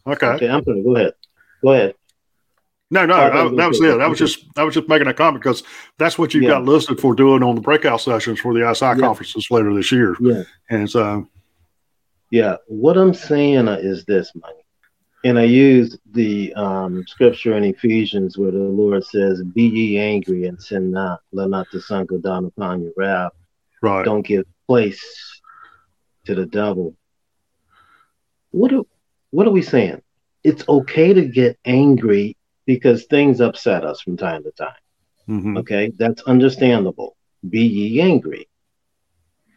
Okay. 0.06 0.28
Okay, 0.28 0.50
I'm 0.50 0.64
gonna 0.64 0.84
go 0.84 0.98
ahead. 0.98 1.14
Go 1.62 1.72
ahead. 1.72 1.96
No, 2.92 3.06
no, 3.06 3.14
I, 3.14 3.30
that 3.30 3.68
was 3.70 3.80
it. 3.80 3.98
That 4.00 4.10
was 4.10 4.20
just 4.20 4.46
I 4.58 4.64
was 4.66 4.74
just 4.74 4.90
making 4.90 5.08
a 5.08 5.14
comment 5.14 5.42
because 5.42 5.64
that's 5.98 6.18
what 6.18 6.34
you 6.34 6.42
yeah. 6.42 6.50
got 6.50 6.66
listed 6.66 7.00
for 7.00 7.16
doing 7.16 7.42
on 7.42 7.56
the 7.56 7.62
breakout 7.62 8.02
sessions 8.02 8.42
for 8.42 8.54
the 8.54 8.70
ISI 8.70 8.86
yeah. 8.86 8.96
conferences 8.96 9.48
later 9.50 9.74
this 9.74 9.94
year. 9.94 10.18
Yeah, 10.20 10.44
and 10.70 10.90
so 10.90 11.26
yeah, 12.32 12.58
what 12.68 12.98
I'm 12.98 13.14
saying 13.14 13.70
is 13.70 14.04
this, 14.04 14.34
Mike 14.36 14.56
and 15.24 15.38
I 15.38 15.44
use 15.44 15.98
the 16.12 16.54
um, 16.54 17.06
scripture 17.08 17.58
in 17.58 17.64
Ephesians 17.64 18.38
where 18.38 18.52
the 18.52 18.58
Lord 18.58 19.04
says, 19.04 19.44
"Be 19.44 19.64
ye 19.64 19.98
angry 19.98 20.46
and 20.46 20.62
sin 20.62 20.92
not; 20.92 21.22
let 21.32 21.50
not 21.50 21.70
the 21.72 21.82
sun 21.82 22.06
go 22.06 22.18
down 22.18 22.46
upon 22.46 22.84
your 22.84 22.94
wrath. 22.96 23.34
Right. 23.82 24.06
Don't 24.06 24.26
give 24.26 24.46
place 24.68 25.42
to 26.26 26.36
the 26.36 26.46
devil." 26.46 26.96
What 28.52 28.74
are, 28.74 28.84
what 29.32 29.46
are 29.46 29.52
we 29.52 29.62
saying? 29.62 30.02
It's 30.44 30.68
okay 30.68 31.14
to 31.14 31.26
get 31.28 31.60
angry 31.66 32.36
because 32.66 33.06
things 33.06 33.42
upset 33.42 33.86
us 33.86 34.02
from 34.02 34.18
time 34.18 34.44
to 34.44 34.52
time. 34.52 34.74
Mm-hmm. 35.28 35.58
Okay, 35.58 35.92
that's 35.98 36.24
understandable. 36.24 37.16
Be 37.48 37.62
ye 37.62 38.02
angry, 38.02 38.48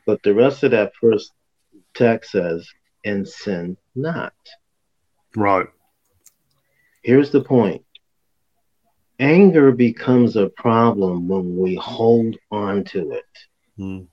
but 0.06 0.22
the 0.22 0.34
rest 0.34 0.64
of 0.64 0.72
that 0.72 0.92
first 1.00 1.32
text 1.94 2.32
says, 2.32 2.68
"And 3.04 3.26
sin 3.28 3.76
not." 3.94 4.34
Right. 5.36 5.66
Here's 7.02 7.30
the 7.30 7.42
point 7.42 7.84
anger 9.18 9.70
becomes 9.70 10.36
a 10.36 10.48
problem 10.48 11.28
when 11.28 11.56
we 11.56 11.76
hold 11.76 12.36
on 12.50 12.82
to 12.82 13.12
it, 13.12 13.24
mm. 13.78 14.06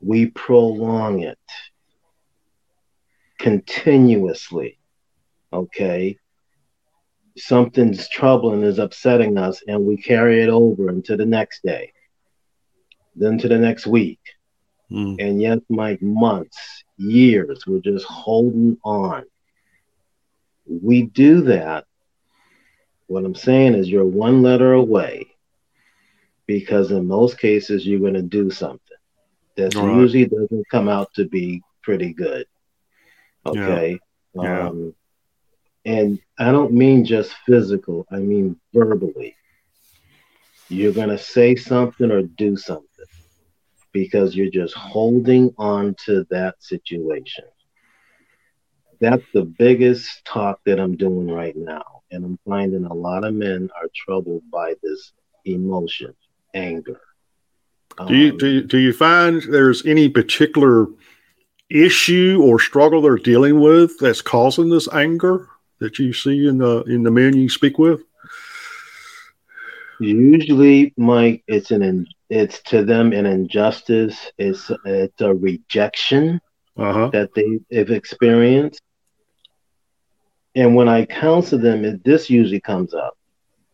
we 0.00 0.26
prolong 0.26 1.22
it 1.22 1.38
continuously. 3.38 4.78
Okay. 5.52 6.18
Something's 7.36 8.08
troubling 8.08 8.62
is 8.62 8.78
upsetting 8.78 9.36
us, 9.38 9.60
and 9.66 9.84
we 9.84 9.96
carry 9.96 10.42
it 10.42 10.48
over 10.48 10.88
into 10.88 11.16
the 11.16 11.26
next 11.26 11.64
day, 11.64 11.92
then 13.16 13.38
to 13.38 13.48
the 13.48 13.58
next 13.58 13.88
week. 13.88 14.20
Mm. 14.90 15.16
And 15.18 15.42
yet, 15.42 15.58
like 15.68 16.00
months, 16.00 16.84
years, 16.96 17.66
we're 17.66 17.80
just 17.80 18.06
holding 18.06 18.78
on 18.84 19.24
we 20.66 21.02
do 21.02 21.42
that, 21.42 21.84
what 23.06 23.24
I'm 23.24 23.34
saying 23.34 23.74
is 23.74 23.88
you're 23.88 24.04
one 24.04 24.42
letter 24.42 24.72
away 24.72 25.26
because 26.46 26.90
in 26.90 27.06
most 27.06 27.38
cases 27.38 27.86
you're 27.86 28.00
going 28.00 28.14
to 28.14 28.22
do 28.22 28.50
something 28.50 28.80
that 29.56 29.74
right. 29.74 29.96
usually 29.96 30.26
doesn't 30.26 30.68
come 30.70 30.88
out 30.88 31.12
to 31.14 31.26
be 31.26 31.62
pretty 31.82 32.12
good. 32.12 32.46
Okay. 33.46 33.98
Yeah. 34.34 34.68
Um, 34.68 34.94
and 35.84 36.18
I 36.38 36.50
don't 36.50 36.72
mean 36.72 37.04
just 37.04 37.32
physical, 37.46 38.06
I 38.10 38.16
mean 38.16 38.58
verbally. 38.72 39.36
You're 40.68 40.94
going 40.94 41.10
to 41.10 41.18
say 41.18 41.56
something 41.56 42.10
or 42.10 42.22
do 42.22 42.56
something 42.56 42.88
because 43.92 44.34
you're 44.34 44.50
just 44.50 44.74
holding 44.74 45.54
on 45.58 45.94
to 46.06 46.26
that 46.30 46.62
situation 46.62 47.44
that's 49.00 49.24
the 49.32 49.44
biggest 49.44 50.24
talk 50.24 50.60
that 50.66 50.80
I'm 50.80 50.96
doing 50.96 51.30
right 51.30 51.56
now. 51.56 52.02
And 52.10 52.24
I'm 52.24 52.38
finding 52.46 52.84
a 52.84 52.94
lot 52.94 53.24
of 53.24 53.34
men 53.34 53.70
are 53.80 53.88
troubled 53.94 54.42
by 54.50 54.74
this 54.82 55.12
emotion, 55.44 56.14
anger. 56.54 57.00
Do 58.06 58.14
you, 58.14 58.32
um, 58.32 58.38
do 58.38 58.46
you, 58.48 58.62
do 58.62 58.78
you 58.78 58.92
find 58.92 59.42
there's 59.42 59.84
any 59.86 60.08
particular 60.08 60.86
issue 61.70 62.40
or 62.42 62.60
struggle 62.60 63.02
they're 63.02 63.16
dealing 63.16 63.60
with 63.60 63.98
that's 63.98 64.22
causing 64.22 64.68
this 64.68 64.88
anger 64.92 65.48
that 65.80 65.98
you 65.98 66.12
see 66.12 66.46
in 66.46 66.58
the 66.58 66.82
in 66.84 67.02
the 67.02 67.10
men 67.10 67.36
you 67.36 67.48
speak 67.48 67.78
with? 67.78 68.02
Usually, 70.00 70.92
Mike, 70.96 71.44
it's 71.46 71.70
an 71.70 72.06
it's 72.30 72.60
to 72.62 72.84
them 72.84 73.12
an 73.12 73.26
injustice. 73.26 74.32
It's 74.38 74.70
it's 74.84 75.20
a 75.20 75.34
rejection 75.34 76.40
uh-huh. 76.76 77.10
that 77.12 77.34
they 77.34 77.60
have 77.76 77.90
experienced. 77.90 78.80
And 80.54 80.74
when 80.74 80.88
I 80.88 81.04
counsel 81.04 81.58
them, 81.58 81.84
it, 81.84 82.04
this 82.04 82.30
usually 82.30 82.60
comes 82.60 82.94
up. 82.94 83.16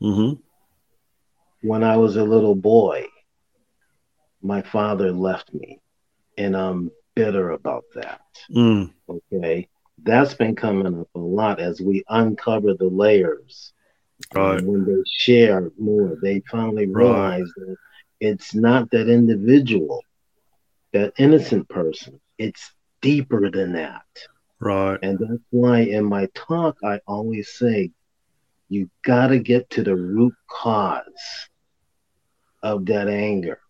Mm-hmm. 0.03 0.41
When 1.69 1.85
I 1.85 1.97
was 1.97 2.17
a 2.17 2.25
little 2.25 2.55
boy, 2.55 3.07
my 4.43 4.63
father 4.63 5.13
left 5.13 5.53
me, 5.53 5.79
and 6.39 6.57
I'm 6.57 6.91
bitter 7.15 7.51
about 7.51 7.85
that. 7.95 8.23
Mm. 8.51 8.93
Okay. 9.09 9.69
That's 10.03 10.33
been 10.33 10.57
coming 10.57 11.01
up 11.01 11.09
a 11.15 11.19
lot 11.19 11.61
as 11.61 11.81
we 11.81 12.03
uncover 12.09 12.75
the 12.75 12.89
layers. 12.89 13.73
Right. 14.35 14.63
when 14.63 14.85
they 14.85 15.03
share 15.07 15.71
more, 15.79 16.17
they 16.23 16.43
finally 16.51 16.87
realize 16.87 17.41
right. 17.41 17.69
that 17.69 17.77
it's 18.21 18.55
not 18.55 18.91
that 18.91 19.09
individual, 19.09 20.05
that 20.93 21.15
innocent 21.19 21.69
person. 21.69 22.21
It's 22.39 22.71
deeper 23.01 23.51
than 23.51 23.73
that. 23.73 24.05
Right. 24.61 24.99
And 25.03 25.19
that's 25.19 25.43
why 25.51 25.81
in 25.81 26.05
my 26.05 26.29
talk, 26.35 26.77
I 26.85 27.01
always 27.07 27.53
say, 27.53 27.91
you 28.69 28.89
got 29.05 29.29
to 29.29 29.39
get 29.39 29.69
to 29.71 29.83
the 29.83 29.97
root 29.97 30.35
cause 30.49 31.49
of 32.63 32.87
that 32.87 33.09
anger. 33.09 33.61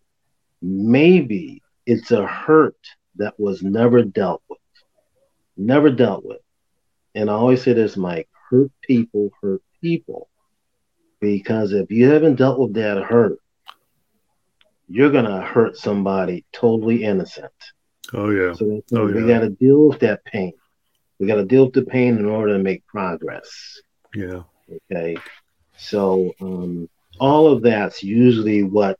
Maybe 0.61 1.61
it's 1.85 2.11
a 2.11 2.25
hurt 2.25 2.77
that 3.15 3.39
was 3.39 3.63
never 3.63 4.03
dealt 4.03 4.43
with. 4.49 4.59
Never 5.57 5.89
dealt 5.89 6.25
with. 6.25 6.41
And 7.15 7.29
I 7.29 7.33
always 7.33 7.63
say 7.63 7.73
this, 7.73 7.97
Mike 7.97 8.29
hurt 8.49 8.71
people 8.81 9.31
hurt 9.41 9.61
people. 9.81 10.29
Because 11.19 11.71
if 11.71 11.91
you 11.91 12.09
haven't 12.09 12.35
dealt 12.35 12.59
with 12.59 12.73
that 12.73 13.01
hurt, 13.03 13.37
you're 14.87 15.11
going 15.11 15.25
to 15.25 15.41
hurt 15.41 15.77
somebody 15.77 16.45
totally 16.51 17.03
innocent. 17.03 17.51
Oh, 18.13 18.29
yeah. 18.29 18.53
So 18.53 18.81
oh, 18.93 19.05
we 19.05 19.21
yeah. 19.21 19.27
got 19.27 19.39
to 19.39 19.49
deal 19.49 19.87
with 19.87 19.99
that 19.99 20.23
pain. 20.25 20.53
We 21.19 21.27
got 21.27 21.35
to 21.35 21.45
deal 21.45 21.65
with 21.65 21.73
the 21.73 21.83
pain 21.83 22.17
in 22.17 22.25
order 22.25 22.57
to 22.57 22.63
make 22.63 22.85
progress. 22.87 23.81
Yeah. 24.15 24.43
Okay. 24.91 25.17
So 25.77 26.33
um, 26.41 26.89
all 27.19 27.47
of 27.47 27.61
that's 27.61 28.03
usually 28.03 28.63
what 28.63 28.99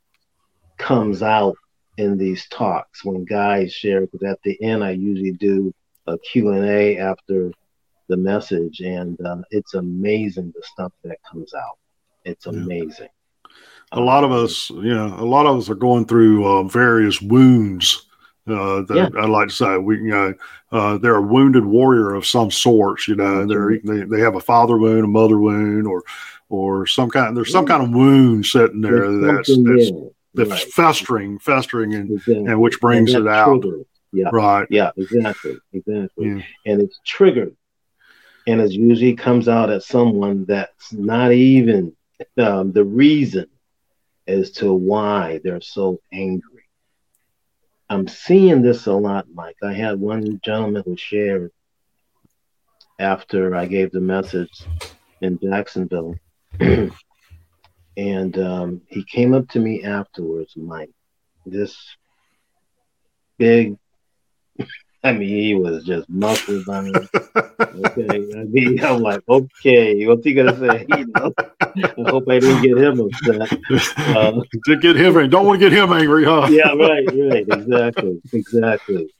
comes 0.78 1.22
out 1.22 1.56
in 1.96 2.16
these 2.16 2.48
talks 2.48 3.04
when 3.04 3.24
guys 3.24 3.72
share. 3.72 4.02
Because 4.02 4.22
at 4.22 4.38
the 4.44 4.60
end, 4.62 4.82
I 4.82 4.92
usually 4.92 5.32
do 5.32 5.74
a 6.06 6.16
Q 6.18 6.50
and 6.50 6.64
A 6.64 6.98
after 6.98 7.52
the 8.08 8.16
message, 8.16 8.80
and 8.80 9.18
uh, 9.24 9.42
it's 9.50 9.74
amazing 9.74 10.52
the 10.54 10.62
stuff 10.62 10.92
that 11.04 11.18
comes 11.30 11.54
out. 11.54 11.78
It's 12.24 12.46
amazing. 12.46 13.08
A 13.92 14.00
lot 14.00 14.24
of 14.24 14.32
us, 14.32 14.70
yeah, 14.70 14.82
you 14.82 14.94
know, 14.94 15.14
a 15.18 15.24
lot 15.24 15.46
of 15.46 15.56
us 15.56 15.68
are 15.68 15.74
going 15.74 16.06
through 16.06 16.46
uh, 16.46 16.62
various 16.62 17.20
wounds 17.20 18.06
uh, 18.46 18.82
that 18.82 19.10
yeah. 19.14 19.20
I'd 19.20 19.28
like 19.28 19.48
to 19.48 19.54
say 19.54 19.78
we, 19.78 19.96
you 19.98 20.10
know, 20.10 20.34
uh, 20.72 20.98
they're 20.98 21.16
a 21.16 21.22
wounded 21.22 21.64
warrior 21.64 22.14
of 22.14 22.26
some 22.26 22.50
sorts. 22.50 23.06
You 23.06 23.16
know, 23.16 23.46
they're 23.46 23.78
they, 23.84 24.04
they 24.04 24.20
have 24.20 24.34
a 24.34 24.40
father 24.40 24.76
wound, 24.76 25.04
a 25.04 25.08
mother 25.08 25.38
wound, 25.38 25.86
or 25.86 26.02
or 26.48 26.86
some 26.86 27.10
kind. 27.10 27.36
There's 27.36 27.52
some 27.52 27.66
kind 27.66 27.82
of 27.82 27.90
wound 27.90 28.46
sitting 28.46 28.80
there 28.80 29.10
that's 29.12 29.48
that's, 29.48 29.92
that's 30.34 30.50
right. 30.50 30.72
festering, 30.72 31.38
festering, 31.38 31.94
and 31.94 32.20
and 32.26 32.60
which 32.60 32.80
brings 32.80 33.14
and 33.14 33.26
it 33.26 33.30
out. 33.30 33.64
Yeah. 34.12 34.28
Right. 34.30 34.66
Yeah, 34.68 34.90
exactly. 34.96 35.56
Exactly. 35.72 36.26
Yeah. 36.26 36.42
And 36.66 36.82
it's 36.82 37.00
triggered. 37.04 37.56
And 38.46 38.60
it 38.60 38.72
usually 38.72 39.14
comes 39.14 39.48
out 39.48 39.70
at 39.70 39.84
someone 39.84 40.44
that's 40.44 40.92
not 40.92 41.32
even 41.32 41.96
um, 42.36 42.72
the 42.72 42.84
reason 42.84 43.46
as 44.26 44.50
to 44.52 44.72
why 44.74 45.40
they're 45.42 45.62
so 45.62 45.98
angry. 46.12 46.51
I'm 47.92 48.08
seeing 48.08 48.62
this 48.62 48.86
a 48.86 48.94
lot, 48.94 49.26
Mike. 49.34 49.58
I 49.62 49.74
had 49.74 50.00
one 50.00 50.40
gentleman 50.42 50.82
who 50.86 50.96
shared 50.96 51.50
after 52.98 53.54
I 53.54 53.66
gave 53.66 53.90
the 53.90 54.00
message 54.00 54.64
in 55.20 55.38
Jacksonville. 55.38 56.14
and 56.60 58.38
um, 58.38 58.80
he 58.88 59.04
came 59.04 59.34
up 59.34 59.46
to 59.50 59.58
me 59.58 59.84
afterwards, 59.84 60.54
Mike. 60.56 60.88
This 61.44 61.76
big, 63.36 63.76
I 65.04 65.12
mean, 65.12 65.28
he 65.28 65.54
was 65.54 65.84
just 65.84 66.08
muscles 66.08 66.68
on 66.68 66.94
it. 66.94 67.08
Okay, 67.62 68.06
I 68.08 68.44
mean, 68.44 68.84
I'm 68.84 69.00
like, 69.00 69.22
okay, 69.28 70.06
what's 70.06 70.24
he 70.24 70.34
gonna 70.34 70.58
say? 70.58 70.86
You 70.96 71.06
know, 71.06 71.32
I 71.38 72.10
hope 72.10 72.28
I 72.28 72.38
didn't 72.38 72.62
get 72.62 72.76
him 72.76 73.00
upset. 73.00 73.58
Uh, 73.96 74.42
to 74.66 74.76
get 74.76 74.96
him, 74.96 75.30
don't 75.30 75.46
want 75.46 75.58
to 75.60 75.70
get 75.70 75.76
him 75.76 75.92
angry, 75.92 76.24
huh? 76.24 76.48
yeah, 76.50 76.72
right, 76.74 77.06
right, 77.06 77.46
exactly, 77.48 78.20
exactly. 78.32 79.14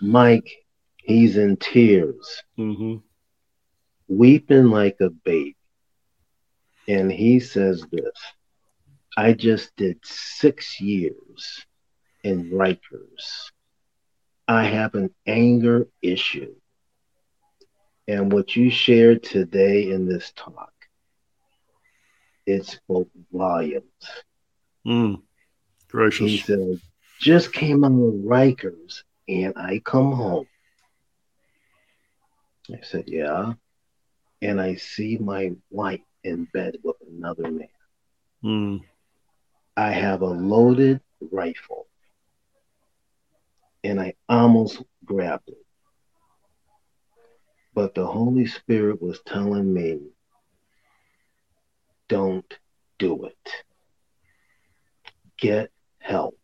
Mike, 0.00 0.48
he's 0.96 1.36
in 1.36 1.56
tears, 1.56 2.42
mm-hmm. 2.56 2.96
weeping 4.06 4.68
like 4.68 4.96
a 5.00 5.10
baby, 5.10 5.56
and 6.86 7.10
he 7.10 7.40
says 7.40 7.84
this: 7.90 8.18
"I 9.16 9.32
just 9.32 9.74
did 9.76 9.98
six 10.04 10.80
years 10.80 11.66
in 12.22 12.50
Rikers. 12.50 13.50
I 14.52 14.64
have 14.64 14.94
an 14.94 15.14
anger 15.26 15.88
issue." 16.00 16.54
And 18.08 18.32
what 18.32 18.56
you 18.56 18.70
shared 18.70 19.22
today 19.22 19.90
in 19.90 20.06
this 20.06 20.32
talk, 20.34 20.72
it 22.46 22.66
spoke 22.66 23.08
volumes. 23.32 23.84
Mm, 24.86 25.22
gracious. 25.88 26.30
He 26.30 26.38
said, 26.38 26.80
just 27.20 27.52
came 27.52 27.84
out 27.84 27.92
of 27.92 28.14
Rikers 28.14 29.04
and 29.28 29.54
I 29.56 29.80
come 29.84 30.12
home. 30.12 30.46
I 32.68 32.80
said, 32.82 33.04
yeah. 33.06 33.54
And 34.40 34.60
I 34.60 34.74
see 34.74 35.16
my 35.18 35.52
wife 35.70 36.00
in 36.24 36.48
bed 36.52 36.78
with 36.82 36.96
another 37.08 37.50
man. 37.50 37.68
Mm. 38.44 38.80
I 39.76 39.92
have 39.92 40.22
a 40.22 40.26
loaded 40.26 41.00
rifle. 41.20 41.86
And 43.84 44.00
I 44.00 44.14
almost 44.28 44.82
grabbed 45.04 45.48
it. 45.48 45.56
But 47.74 47.94
the 47.94 48.06
Holy 48.06 48.46
Spirit 48.46 49.00
was 49.00 49.20
telling 49.26 49.72
me, 49.72 50.00
don't 52.08 52.58
do 52.98 53.24
it. 53.24 53.50
Get 55.38 55.70
help. 55.98 56.38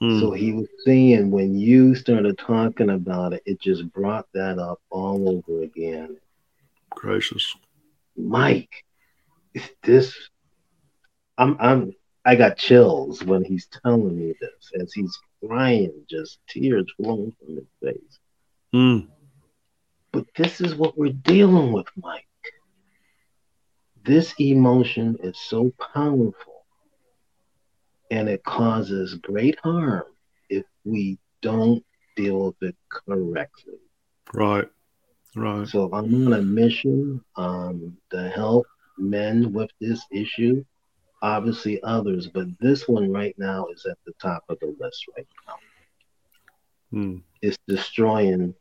Mm. 0.00 0.20
So 0.20 0.30
he 0.30 0.52
was 0.52 0.68
saying 0.84 1.30
when 1.30 1.58
you 1.58 1.94
started 1.94 2.38
talking 2.38 2.90
about 2.90 3.32
it, 3.32 3.42
it 3.44 3.60
just 3.60 3.92
brought 3.92 4.26
that 4.32 4.58
up 4.58 4.80
all 4.90 5.28
over 5.28 5.62
again. 5.62 6.16
Gracious. 6.90 7.56
Mike, 8.16 8.84
is 9.54 9.68
this 9.82 10.30
I'm 11.36 11.56
I'm 11.60 11.92
I 12.24 12.34
got 12.34 12.58
chills 12.58 13.24
when 13.24 13.44
he's 13.44 13.68
telling 13.82 14.18
me 14.18 14.34
this 14.40 14.72
as 14.80 14.92
he's 14.92 15.18
crying, 15.46 16.04
just 16.08 16.38
tears 16.48 16.86
flowing 16.96 17.34
from 17.38 17.56
his 17.56 17.66
face. 17.82 18.18
Mm. 18.74 19.08
But 20.12 20.26
this 20.36 20.60
is 20.60 20.74
what 20.74 20.96
we're 20.96 21.12
dealing 21.12 21.72
with, 21.72 21.86
Mike. 21.96 22.24
This 24.04 24.34
emotion 24.38 25.16
is 25.22 25.38
so 25.38 25.72
powerful 25.94 26.64
and 28.10 28.28
it 28.28 28.42
causes 28.44 29.14
great 29.14 29.58
harm 29.62 30.04
if 30.48 30.64
we 30.84 31.18
don't 31.42 31.84
deal 32.16 32.46
with 32.46 32.70
it 32.70 32.76
correctly. 32.90 33.74
Right. 34.32 34.68
Right. 35.36 35.68
So 35.68 35.90
I'm 35.92 36.26
on 36.26 36.32
a 36.32 36.42
mission 36.42 37.22
um, 37.36 37.96
to 38.10 38.28
help 38.30 38.66
men 38.96 39.52
with 39.52 39.70
this 39.80 40.02
issue. 40.10 40.64
Obviously, 41.20 41.82
others, 41.82 42.28
but 42.28 42.46
this 42.60 42.86
one 42.86 43.10
right 43.10 43.34
now 43.38 43.66
is 43.68 43.84
at 43.86 43.98
the 44.06 44.12
top 44.20 44.44
of 44.48 44.58
the 44.60 44.74
list 44.78 45.04
right 45.16 45.26
now. 45.46 45.54
Hmm. 46.90 47.16
It's 47.42 47.58
destroying 47.66 48.54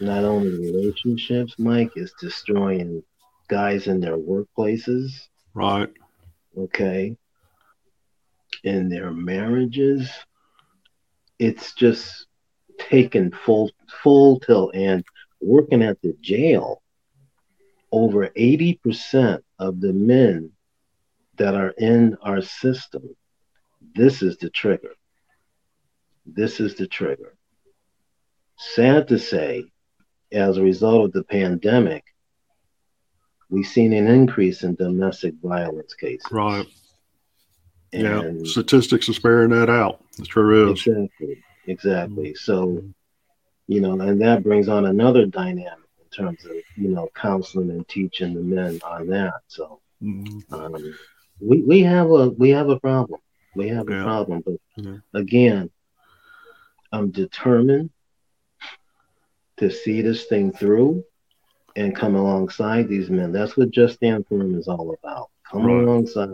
not 0.00 0.24
only 0.24 0.50
relationships, 0.50 1.54
Mike, 1.58 1.90
it's 1.96 2.12
destroying 2.20 3.02
guys 3.48 3.86
in 3.86 4.00
their 4.00 4.16
workplaces. 4.16 5.10
Right. 5.54 5.90
Okay. 6.56 7.16
In 8.64 8.88
their 8.88 9.10
marriages. 9.10 10.10
It's 11.38 11.74
just 11.74 12.26
taken 12.78 13.30
full 13.30 13.70
full 14.02 14.40
till 14.40 14.70
and 14.74 15.04
working 15.40 15.82
at 15.82 16.00
the 16.02 16.14
jail. 16.20 16.82
Over 17.92 18.28
80% 18.28 19.40
of 19.58 19.80
the 19.80 19.92
men 19.92 20.50
that 21.36 21.54
are 21.54 21.70
in 21.70 22.16
our 22.22 22.40
system, 22.42 23.14
this 23.94 24.22
is 24.22 24.36
the 24.38 24.50
trigger. 24.50 24.94
This 26.24 26.60
is 26.60 26.74
the 26.74 26.86
trigger. 26.86 27.34
Sad 28.58 29.08
to 29.08 29.18
say, 29.18 29.64
as 30.32 30.56
a 30.56 30.62
result 30.62 31.04
of 31.04 31.12
the 31.12 31.22
pandemic, 31.22 32.04
we've 33.48 33.66
seen 33.66 33.92
an 33.92 34.08
increase 34.08 34.62
in 34.62 34.74
domestic 34.74 35.34
violence 35.42 35.94
cases. 35.94 36.26
Right. 36.30 36.66
And 37.92 38.44
yeah, 38.44 38.50
statistics 38.50 39.08
are 39.08 39.14
sparing 39.14 39.50
that 39.50 39.70
out. 39.70 40.02
It 40.18 40.26
sure 40.26 40.70
is. 40.70 40.86
Exactly. 40.86 41.42
Exactly. 41.66 42.30
Mm-hmm. 42.30 42.36
So, 42.36 42.82
you 43.68 43.80
know, 43.80 44.00
and 44.00 44.20
that 44.20 44.42
brings 44.42 44.68
on 44.68 44.86
another 44.86 45.26
dynamic 45.26 45.88
in 45.98 46.08
terms 46.10 46.44
of, 46.44 46.52
you 46.76 46.88
know, 46.88 47.08
counseling 47.14 47.70
and 47.70 47.86
teaching 47.88 48.34
the 48.34 48.40
men 48.40 48.80
on 48.84 49.08
that. 49.08 49.40
So, 49.48 49.80
mm-hmm. 50.02 50.54
um, 50.54 50.94
we, 51.40 51.62
we 51.62 51.82
have 51.82 52.10
a 52.10 52.30
we 52.30 52.50
have 52.50 52.68
a 52.68 52.80
problem. 52.80 53.20
We 53.54 53.68
have 53.68 53.88
a 53.88 54.02
problem. 54.02 54.42
But 54.44 54.54
mm-hmm. 54.78 55.16
again, 55.16 55.70
I'm 56.92 57.10
determined 57.10 57.90
to 59.58 59.70
see 59.70 60.02
this 60.02 60.24
thing 60.24 60.52
through 60.52 61.04
and 61.74 61.94
come 61.94 62.14
alongside 62.14 62.88
these 62.88 63.10
men. 63.10 63.32
That's 63.32 63.56
what 63.56 63.70
Just 63.70 63.94
Stand 63.94 64.26
Firm 64.26 64.58
is 64.58 64.68
all 64.68 64.94
about. 65.02 65.30
Come 65.50 65.66
right. 65.66 65.82
alongside 65.82 66.30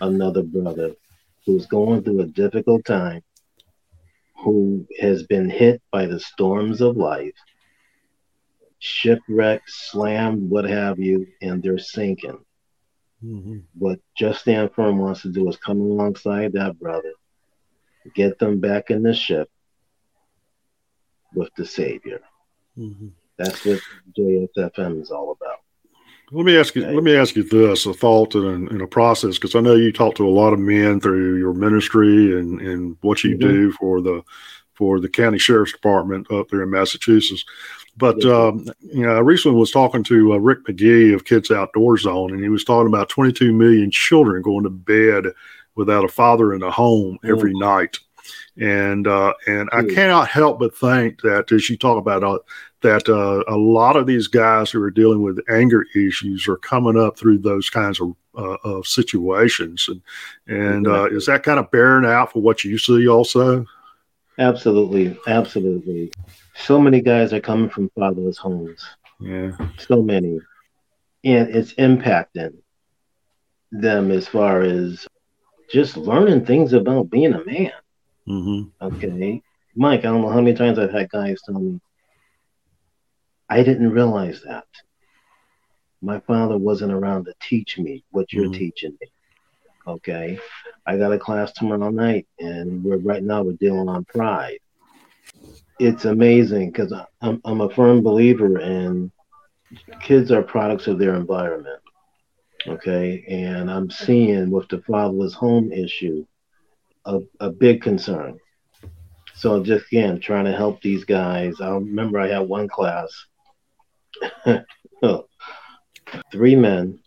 another 0.00 0.42
brother 0.42 0.94
who's 1.44 1.66
going 1.66 2.02
through 2.02 2.20
a 2.20 2.26
difficult 2.26 2.84
time, 2.84 3.22
who 4.36 4.86
has 5.00 5.24
been 5.24 5.48
hit 5.50 5.82
by 5.90 6.06
the 6.06 6.20
storms 6.20 6.80
of 6.80 6.96
life, 6.96 7.34
shipwrecked, 8.78 9.70
slammed, 9.70 10.50
what 10.50 10.64
have 10.64 10.98
you, 10.98 11.26
and 11.40 11.62
they're 11.62 11.78
sinking. 11.78 12.44
Mm-hmm. 13.24 13.58
What 13.78 14.00
Just 14.16 14.40
Stand 14.40 14.72
Firm 14.74 14.98
wants 14.98 15.22
to 15.22 15.28
do 15.28 15.48
is 15.48 15.56
come 15.56 15.80
alongside 15.80 16.52
that 16.52 16.78
brother, 16.78 17.12
get 18.14 18.38
them 18.38 18.60
back 18.60 18.90
in 18.90 19.02
the 19.02 19.14
ship, 19.14 19.48
with 21.34 21.50
the 21.56 21.66
Savior. 21.66 22.20
Mm-hmm. 22.78 23.08
That's 23.38 23.64
what 23.64 23.80
JSFM 24.18 25.02
is 25.02 25.10
all 25.10 25.32
about. 25.32 25.58
Let 26.30 26.46
me 26.46 26.58
ask 26.58 26.74
you. 26.74 26.82
Okay. 26.82 26.94
Let 26.94 27.04
me 27.04 27.14
ask 27.14 27.36
you 27.36 27.42
this: 27.42 27.84
a 27.84 27.92
thought 27.92 28.34
and, 28.34 28.68
and 28.70 28.80
a 28.80 28.86
process, 28.86 29.34
because 29.36 29.54
I 29.54 29.60
know 29.60 29.74
you 29.74 29.92
talk 29.92 30.14
to 30.14 30.26
a 30.26 30.30
lot 30.30 30.54
of 30.54 30.58
men 30.58 30.98
through 30.98 31.36
your 31.36 31.52
ministry 31.52 32.38
and, 32.38 32.60
and 32.60 32.96
what 33.02 33.22
you 33.22 33.36
mm-hmm. 33.36 33.48
do 33.48 33.72
for 33.72 34.00
the 34.00 34.22
for 34.74 35.00
the 35.00 35.08
county 35.08 35.38
sheriff's 35.38 35.72
department 35.72 36.30
up 36.30 36.48
there 36.48 36.62
in 36.62 36.70
Massachusetts. 36.70 37.44
But 37.96 38.24
um, 38.24 38.66
you 38.80 39.04
know, 39.04 39.16
I 39.16 39.20
recently 39.20 39.58
was 39.58 39.70
talking 39.70 40.02
to 40.04 40.32
uh, 40.32 40.38
Rick 40.38 40.64
McGee 40.64 41.14
of 41.14 41.24
Kids 41.24 41.50
Outdoor 41.50 41.98
Zone, 41.98 42.32
and 42.32 42.42
he 42.42 42.48
was 42.48 42.64
talking 42.64 42.88
about 42.88 43.08
22 43.10 43.52
million 43.52 43.90
children 43.90 44.42
going 44.42 44.64
to 44.64 44.70
bed 44.70 45.26
without 45.74 46.04
a 46.04 46.08
father 46.08 46.54
in 46.54 46.60
the 46.60 46.70
home 46.70 47.18
every 47.24 47.52
mm. 47.52 47.60
night 47.60 47.98
and 48.58 49.06
uh, 49.06 49.32
and 49.46 49.68
I 49.72 49.80
hmm. 49.82 49.94
cannot 49.94 50.28
help 50.28 50.58
but 50.58 50.76
think 50.76 51.22
that 51.22 51.50
as 51.52 51.70
you 51.70 51.76
talk 51.76 51.98
about 51.98 52.22
uh, 52.22 52.38
that 52.82 53.08
uh, 53.08 53.42
a 53.52 53.56
lot 53.56 53.96
of 53.96 54.06
these 54.06 54.28
guys 54.28 54.70
who 54.70 54.82
are 54.82 54.90
dealing 54.90 55.22
with 55.22 55.40
anger 55.48 55.86
issues 55.94 56.46
are 56.48 56.58
coming 56.58 56.98
up 56.98 57.16
through 57.16 57.38
those 57.38 57.70
kinds 57.70 58.00
of, 58.00 58.14
uh, 58.36 58.56
of 58.64 58.86
situations, 58.86 59.88
and 59.88 60.02
and 60.46 60.86
uh, 60.86 61.06
is 61.06 61.26
that 61.26 61.44
kind 61.44 61.58
of 61.58 61.70
bearing 61.70 62.04
out 62.04 62.32
for 62.32 62.42
what 62.42 62.64
you 62.64 62.76
see 62.76 63.08
also? 63.08 63.64
Absolutely, 64.38 65.18
absolutely. 65.26 66.12
So 66.54 66.80
many 66.80 67.00
guys 67.00 67.32
are 67.32 67.40
coming 67.40 67.68
from 67.68 67.90
fatherless 67.90 68.38
homes. 68.38 68.84
Yeah, 69.20 69.52
so 69.78 70.02
many, 70.02 70.40
and 71.24 71.54
it's 71.54 71.74
impacting 71.74 72.54
them 73.70 74.10
as 74.10 74.26
far 74.26 74.62
as 74.62 75.06
just 75.70 75.96
learning 75.96 76.44
things 76.44 76.72
about 76.72 77.10
being 77.10 77.32
a 77.34 77.44
man 77.44 77.72
Mm-hmm. 78.28 78.84
Okay. 78.94 79.42
Mike, 79.74 80.00
I 80.00 80.02
don't 80.04 80.22
know 80.22 80.28
how 80.28 80.40
many 80.40 80.54
times 80.54 80.78
I've 80.78 80.92
had 80.92 81.10
guys 81.10 81.40
tell 81.44 81.58
me, 81.58 81.80
I 83.48 83.62
didn't 83.62 83.90
realize 83.90 84.42
that. 84.42 84.66
My 86.00 86.20
father 86.20 86.58
wasn't 86.58 86.92
around 86.92 87.26
to 87.26 87.34
teach 87.40 87.78
me 87.78 88.04
what 88.10 88.32
you're 88.32 88.46
mm-hmm. 88.46 88.54
teaching 88.54 88.96
me. 89.00 89.12
Okay. 89.86 90.38
I 90.86 90.96
got 90.96 91.12
a 91.12 91.18
class 91.18 91.52
tomorrow 91.52 91.90
night, 91.90 92.26
and 92.38 92.82
we're 92.84 92.98
right 92.98 93.22
now 93.22 93.42
we're 93.42 93.52
dealing 93.52 93.88
on 93.88 94.04
pride. 94.04 94.58
It's 95.78 96.04
amazing 96.04 96.70
because 96.70 96.92
I'm, 97.20 97.40
I'm 97.44 97.60
a 97.60 97.70
firm 97.70 98.02
believer 98.02 98.60
in 98.60 99.10
kids 100.00 100.30
are 100.30 100.42
products 100.42 100.86
of 100.86 100.98
their 100.98 101.14
environment. 101.14 101.80
Okay. 102.66 103.24
And 103.28 103.70
I'm 103.70 103.90
seeing 103.90 104.50
with 104.50 104.68
the 104.68 104.82
fatherless 104.82 105.34
home 105.34 105.72
issue 105.72 106.24
a, 107.04 107.20
a 107.40 107.50
big 107.50 107.82
concern. 107.82 108.38
So 109.34 109.62
just 109.62 109.86
again, 109.86 110.20
trying 110.20 110.44
to 110.44 110.52
help 110.52 110.80
these 110.82 111.04
guys. 111.04 111.60
I 111.60 111.70
remember 111.70 112.20
I 112.20 112.28
had 112.28 112.48
one 112.48 112.68
class, 112.68 113.10
three 116.32 116.54
men, 116.54 117.00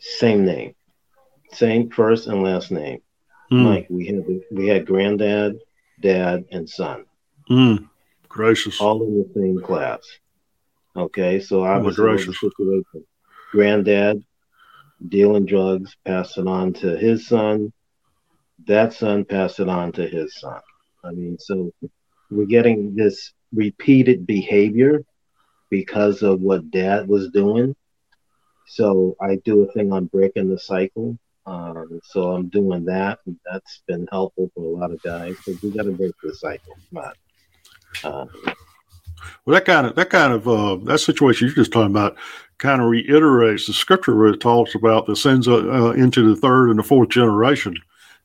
same 0.00 0.44
name, 0.44 0.74
same 1.56 1.90
first 1.90 2.26
and 2.26 2.42
last 2.42 2.70
name. 2.70 3.00
Mm. 3.50 3.64
Like 3.64 3.86
we 3.88 4.06
had 4.06 4.24
we 4.50 4.68
had 4.68 4.86
granddad, 4.86 5.58
dad, 6.00 6.44
and 6.50 6.68
son. 6.68 7.04
Mm. 7.50 7.88
Gracious. 8.28 8.80
All 8.80 9.02
in 9.02 9.18
the 9.18 9.30
same 9.34 9.60
class. 9.60 10.00
Okay, 10.96 11.40
so 11.40 11.62
I 11.62 11.76
was 11.78 11.96
situation. 11.96 13.04
Granddad 13.52 14.24
dealing 15.08 15.46
drugs, 15.46 15.96
pass 16.04 16.36
it 16.38 16.46
on 16.46 16.72
to 16.74 16.96
his 16.96 17.26
son. 17.26 17.72
That 18.66 18.92
son 18.92 19.24
passed 19.24 19.60
it 19.60 19.68
on 19.68 19.92
to 19.92 20.06
his 20.06 20.34
son. 20.38 20.60
I 21.04 21.10
mean, 21.10 21.38
so 21.38 21.72
we're 22.30 22.46
getting 22.46 22.94
this 22.94 23.32
repeated 23.52 24.26
behavior 24.26 25.04
because 25.70 26.22
of 26.22 26.40
what 26.40 26.70
dad 26.70 27.08
was 27.08 27.30
doing. 27.30 27.76
So 28.66 29.16
I 29.20 29.36
do 29.44 29.62
a 29.62 29.72
thing 29.72 29.92
on 29.92 30.06
breaking 30.06 30.48
the 30.48 30.58
cycle. 30.58 31.18
Um, 31.46 32.00
so 32.02 32.32
I'm 32.32 32.48
doing 32.48 32.84
that. 32.86 33.20
And 33.26 33.36
that's 33.50 33.82
been 33.86 34.08
helpful 34.10 34.50
for 34.54 34.64
a 34.64 34.78
lot 34.78 34.90
of 34.90 35.02
guys 35.02 35.36
because 35.36 35.62
we 35.62 35.70
got 35.70 35.84
to 35.84 35.92
break 35.92 36.14
the 36.22 36.34
cycle. 36.34 36.76
Come 36.92 37.04
on. 37.04 37.12
Um, 38.04 38.30
well, 39.44 39.54
that 39.54 39.64
kind 39.64 39.86
of 39.86 39.94
that 39.96 40.10
kind 40.10 40.32
of 40.32 40.48
uh, 40.48 40.76
that 40.84 40.98
situation 40.98 41.46
you're 41.46 41.54
just 41.54 41.72
talking 41.72 41.90
about 41.90 42.16
kind 42.58 42.80
of 42.80 42.88
reiterates 42.88 43.66
the 43.66 43.72
scripture 43.72 44.16
where 44.16 44.28
it 44.28 44.40
talks 44.40 44.74
about 44.74 45.06
the 45.06 45.16
sins 45.16 45.48
uh, 45.48 45.56
uh, 45.56 45.92
into 45.92 46.28
the 46.28 46.40
third 46.40 46.70
and 46.70 46.78
the 46.78 46.82
fourth 46.82 47.08
generation 47.08 47.74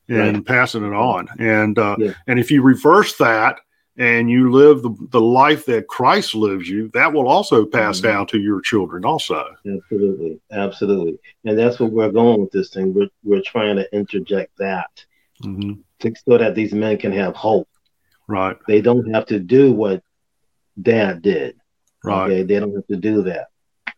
and 0.08 0.36
right. 0.36 0.46
passing 0.46 0.84
it 0.84 0.94
on. 0.94 1.28
And 1.38 1.78
uh, 1.78 1.96
yeah. 1.98 2.12
and 2.26 2.38
if 2.38 2.50
you 2.50 2.62
reverse 2.62 3.16
that 3.16 3.60
and 3.98 4.30
you 4.30 4.50
live 4.50 4.82
the, 4.82 4.94
the 5.10 5.20
life 5.20 5.66
that 5.66 5.86
Christ 5.86 6.34
lives 6.34 6.68
you, 6.68 6.88
that 6.94 7.12
will 7.12 7.28
also 7.28 7.66
pass 7.66 7.98
mm-hmm. 7.98 8.08
down 8.08 8.26
to 8.28 8.38
your 8.38 8.60
children 8.60 9.04
also. 9.04 9.44
Absolutely, 9.66 10.40
absolutely, 10.50 11.18
and 11.44 11.58
that's 11.58 11.78
what 11.78 11.92
we're 11.92 12.10
going 12.10 12.40
with 12.40 12.52
this 12.52 12.70
thing. 12.70 12.94
We're 12.94 13.10
we're 13.22 13.42
trying 13.42 13.76
to 13.76 13.94
interject 13.94 14.56
that 14.58 15.04
mm-hmm. 15.42 15.80
to, 16.00 16.14
so 16.24 16.38
that 16.38 16.54
these 16.54 16.72
men 16.72 16.98
can 16.98 17.12
have 17.12 17.36
hope. 17.36 17.68
Right. 18.28 18.56
They 18.66 18.80
don't 18.80 19.12
have 19.12 19.26
to 19.26 19.38
do 19.38 19.72
what 19.72 20.02
dad 20.80 21.22
did. 21.22 21.56
Right. 22.04 22.24
Okay? 22.30 22.42
They 22.42 22.60
don't 22.60 22.74
have 22.74 22.86
to 22.86 22.96
do 22.96 23.22
that. 23.24 23.48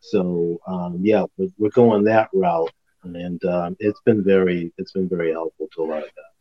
So 0.00 0.60
um, 0.66 0.98
yeah, 1.00 1.24
we're, 1.36 1.50
we're, 1.56 1.70
going 1.70 2.04
that 2.04 2.28
route, 2.34 2.72
and 3.04 3.42
um, 3.44 3.76
it's 3.78 4.00
been 4.04 4.22
very 4.22 4.72
it's 4.76 4.92
been 4.92 5.08
very 5.08 5.32
helpful 5.32 5.68
to 5.74 5.82
a 5.82 5.84
lot 5.84 5.98
of 5.98 6.04
guys. 6.04 6.33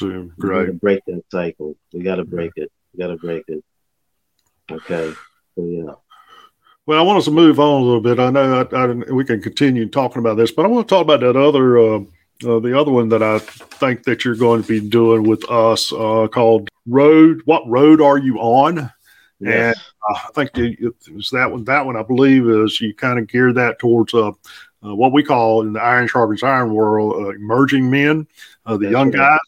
Great. 0.00 0.30
We 0.40 0.48
got 0.48 0.66
to 0.66 0.72
break 0.74 1.04
that 1.06 1.22
cycle. 1.30 1.76
We 1.92 2.02
got 2.02 2.16
to 2.16 2.24
break 2.24 2.52
it. 2.56 2.70
We 2.92 3.02
got 3.02 3.08
to 3.08 3.16
break 3.16 3.44
it. 3.48 3.64
Okay. 4.70 5.12
So 5.54 5.64
yeah. 5.64 5.94
Well, 6.86 6.98
I 6.98 7.02
want 7.02 7.18
us 7.18 7.26
to 7.26 7.30
move 7.30 7.60
on 7.60 7.82
a 7.82 7.84
little 7.84 8.00
bit. 8.00 8.18
I 8.18 8.30
know 8.30 8.66
I, 8.72 8.76
I, 8.76 8.86
we 9.12 9.24
can 9.24 9.42
continue 9.42 9.88
talking 9.88 10.20
about 10.20 10.36
this, 10.36 10.50
but 10.50 10.64
I 10.64 10.68
want 10.68 10.88
to 10.88 10.94
talk 10.94 11.02
about 11.02 11.20
that 11.20 11.36
other, 11.36 11.78
uh, 11.78 11.98
uh, 12.46 12.60
the 12.60 12.78
other 12.78 12.90
one 12.90 13.10
that 13.10 13.22
I 13.22 13.40
think 13.40 14.04
that 14.04 14.24
you're 14.24 14.36
going 14.36 14.62
to 14.62 14.68
be 14.68 14.80
doing 14.80 15.24
with 15.24 15.44
us 15.50 15.92
uh, 15.92 16.28
called 16.32 16.68
Road. 16.86 17.42
What 17.44 17.68
road 17.68 18.00
are 18.00 18.16
you 18.16 18.38
on? 18.38 18.90
Yes. 19.40 19.76
And 20.08 20.16
I 20.16 20.30
think 20.34 20.50
it 20.56 20.94
was 21.12 21.30
that 21.30 21.50
one. 21.50 21.64
That 21.64 21.84
one, 21.84 21.96
I 21.96 22.02
believe, 22.02 22.48
is 22.48 22.80
you 22.80 22.94
kind 22.94 23.18
of 23.18 23.28
gear 23.28 23.52
that 23.52 23.78
towards 23.78 24.14
uh, 24.14 24.32
uh, 24.84 24.94
what 24.94 25.12
we 25.12 25.22
call 25.22 25.62
in 25.62 25.72
the 25.74 25.82
iron 25.82 26.08
sharpens 26.08 26.42
iron 26.42 26.72
world, 26.72 27.14
uh, 27.14 27.28
emerging 27.30 27.90
men, 27.90 28.26
uh, 28.68 28.76
the 28.76 28.84
That's 28.84 28.92
young 28.92 29.10
right. 29.10 29.18
guys, 29.18 29.38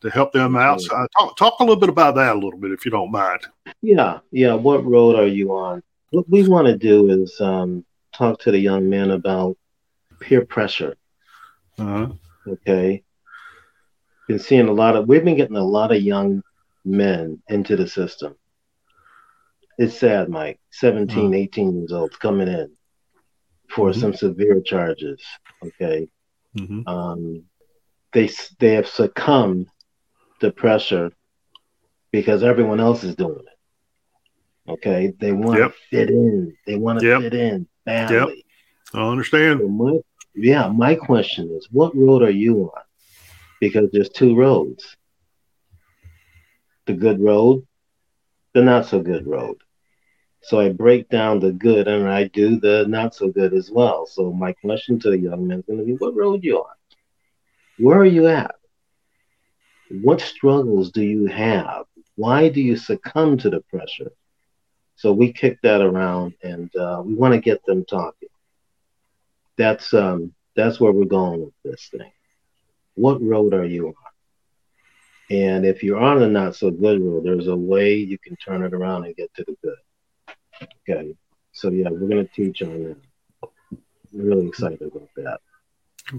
to 0.00 0.10
help 0.10 0.32
them 0.32 0.56
out. 0.56 0.80
So, 0.80 0.94
uh, 0.94 1.06
talk 1.18 1.36
talk 1.36 1.60
a 1.60 1.64
little 1.64 1.80
bit 1.80 1.88
about 1.88 2.14
that 2.14 2.32
a 2.32 2.38
little 2.38 2.58
bit, 2.58 2.72
if 2.72 2.84
you 2.84 2.90
don't 2.90 3.10
mind. 3.10 3.40
Yeah, 3.82 4.20
yeah. 4.30 4.54
What 4.54 4.84
road 4.84 5.16
are 5.16 5.26
you 5.26 5.52
on? 5.52 5.82
What 6.10 6.28
we 6.28 6.48
want 6.48 6.66
to 6.66 6.76
do 6.76 7.10
is 7.10 7.38
um, 7.40 7.84
talk 8.12 8.40
to 8.40 8.50
the 8.50 8.58
young 8.58 8.88
men 8.88 9.10
about 9.10 9.56
peer 10.20 10.44
pressure. 10.44 10.96
Uh-huh. 11.78 12.08
Okay. 12.46 13.02
Been 14.26 14.38
seeing 14.38 14.68
a 14.68 14.72
lot 14.72 14.96
of. 14.96 15.06
We've 15.06 15.24
been 15.24 15.36
getting 15.36 15.56
a 15.56 15.64
lot 15.64 15.92
of 15.92 16.02
young 16.02 16.42
men 16.84 17.42
into 17.48 17.76
the 17.76 17.86
system 17.86 18.34
it's 19.78 19.96
sad, 19.96 20.28
Mike. 20.28 20.58
17, 20.72 21.30
mm. 21.30 21.36
18 21.36 21.76
years 21.78 21.92
old 21.92 22.18
coming 22.18 22.48
in 22.48 22.72
for 23.70 23.90
mm-hmm. 23.90 24.00
some 24.00 24.12
severe 24.12 24.60
charges. 24.60 25.22
Okay. 25.64 26.08
Mm-hmm. 26.56 26.86
Um, 26.88 27.44
they 28.12 28.30
they 28.58 28.74
have 28.74 28.88
succumbed 28.88 29.68
to 30.40 30.50
pressure 30.50 31.12
because 32.10 32.42
everyone 32.42 32.80
else 32.80 33.04
is 33.04 33.14
doing 33.14 33.40
it. 33.40 34.70
Okay. 34.70 35.12
They 35.18 35.32
want 35.32 35.58
yep. 35.58 35.72
to 35.72 35.78
fit 35.90 36.10
in. 36.10 36.56
They 36.66 36.76
want 36.76 37.00
to 37.00 37.06
yep. 37.06 37.20
fit 37.20 37.34
in 37.34 37.66
badly. 37.84 38.16
Yep. 38.16 38.28
I 38.94 39.08
understand. 39.08 39.60
So 39.60 39.68
my, 39.68 39.98
yeah. 40.34 40.68
My 40.68 40.94
question 40.94 41.50
is, 41.56 41.68
what 41.70 41.96
road 41.96 42.22
are 42.22 42.30
you 42.30 42.64
on? 42.64 42.82
Because 43.60 43.90
there's 43.92 44.10
two 44.10 44.36
roads. 44.36 44.96
The 46.86 46.94
good 46.94 47.20
road, 47.20 47.66
the 48.54 48.62
not 48.62 48.86
so 48.86 49.00
good 49.00 49.26
road. 49.26 49.56
So 50.40 50.60
I 50.60 50.70
break 50.70 51.10
down 51.10 51.40
the 51.40 51.52
good 51.52 51.88
and 51.88 52.08
I 52.08 52.24
do 52.28 52.58
the 52.58 52.86
not 52.88 53.14
so 53.14 53.28
good 53.28 53.52
as 53.52 53.70
well. 53.70 54.06
So 54.06 54.32
my 54.32 54.52
question 54.52 54.98
to 55.00 55.10
the 55.10 55.18
young 55.18 55.46
man 55.46 55.58
is 55.58 55.64
going 55.66 55.80
to 55.80 55.84
be, 55.84 55.92
what 55.94 56.14
road 56.14 56.42
you 56.44 56.58
on? 56.58 56.77
Where 57.78 57.98
are 57.98 58.04
you 58.04 58.26
at? 58.26 58.54
What 59.90 60.20
struggles 60.20 60.90
do 60.90 61.02
you 61.02 61.26
have? 61.26 61.86
Why 62.16 62.48
do 62.48 62.60
you 62.60 62.76
succumb 62.76 63.38
to 63.38 63.50
the 63.50 63.60
pressure? 63.70 64.12
So 64.96 65.12
we 65.12 65.32
kick 65.32 65.60
that 65.62 65.80
around 65.80 66.34
and 66.42 66.74
uh, 66.74 67.02
we 67.04 67.14
want 67.14 67.34
to 67.34 67.40
get 67.40 67.64
them 67.64 67.84
talking. 67.84 68.28
That's 69.56 69.94
um, 69.94 70.34
that's 70.56 70.80
where 70.80 70.92
we're 70.92 71.04
going 71.04 71.44
with 71.44 71.54
this 71.64 71.88
thing. 71.88 72.10
What 72.94 73.22
road 73.22 73.54
are 73.54 73.64
you 73.64 73.88
on? 73.88 73.94
And 75.30 75.64
if 75.64 75.82
you're 75.82 76.00
on 76.00 76.22
a 76.22 76.28
not 76.28 76.56
so 76.56 76.70
good 76.70 77.00
road, 77.00 77.24
there's 77.24 77.46
a 77.46 77.56
way 77.56 77.94
you 77.94 78.18
can 78.18 78.34
turn 78.36 78.64
it 78.64 78.74
around 78.74 79.04
and 79.04 79.14
get 79.14 79.32
to 79.34 79.44
the 79.46 79.56
good. 79.62 80.66
Okay. 80.88 81.14
So 81.52 81.70
yeah, 81.70 81.90
we're 81.90 82.08
gonna 82.08 82.24
teach 82.24 82.62
on 82.62 82.96
that. 83.42 83.50
really 84.12 84.48
excited 84.48 84.82
about 84.82 85.08
that. 85.16 85.40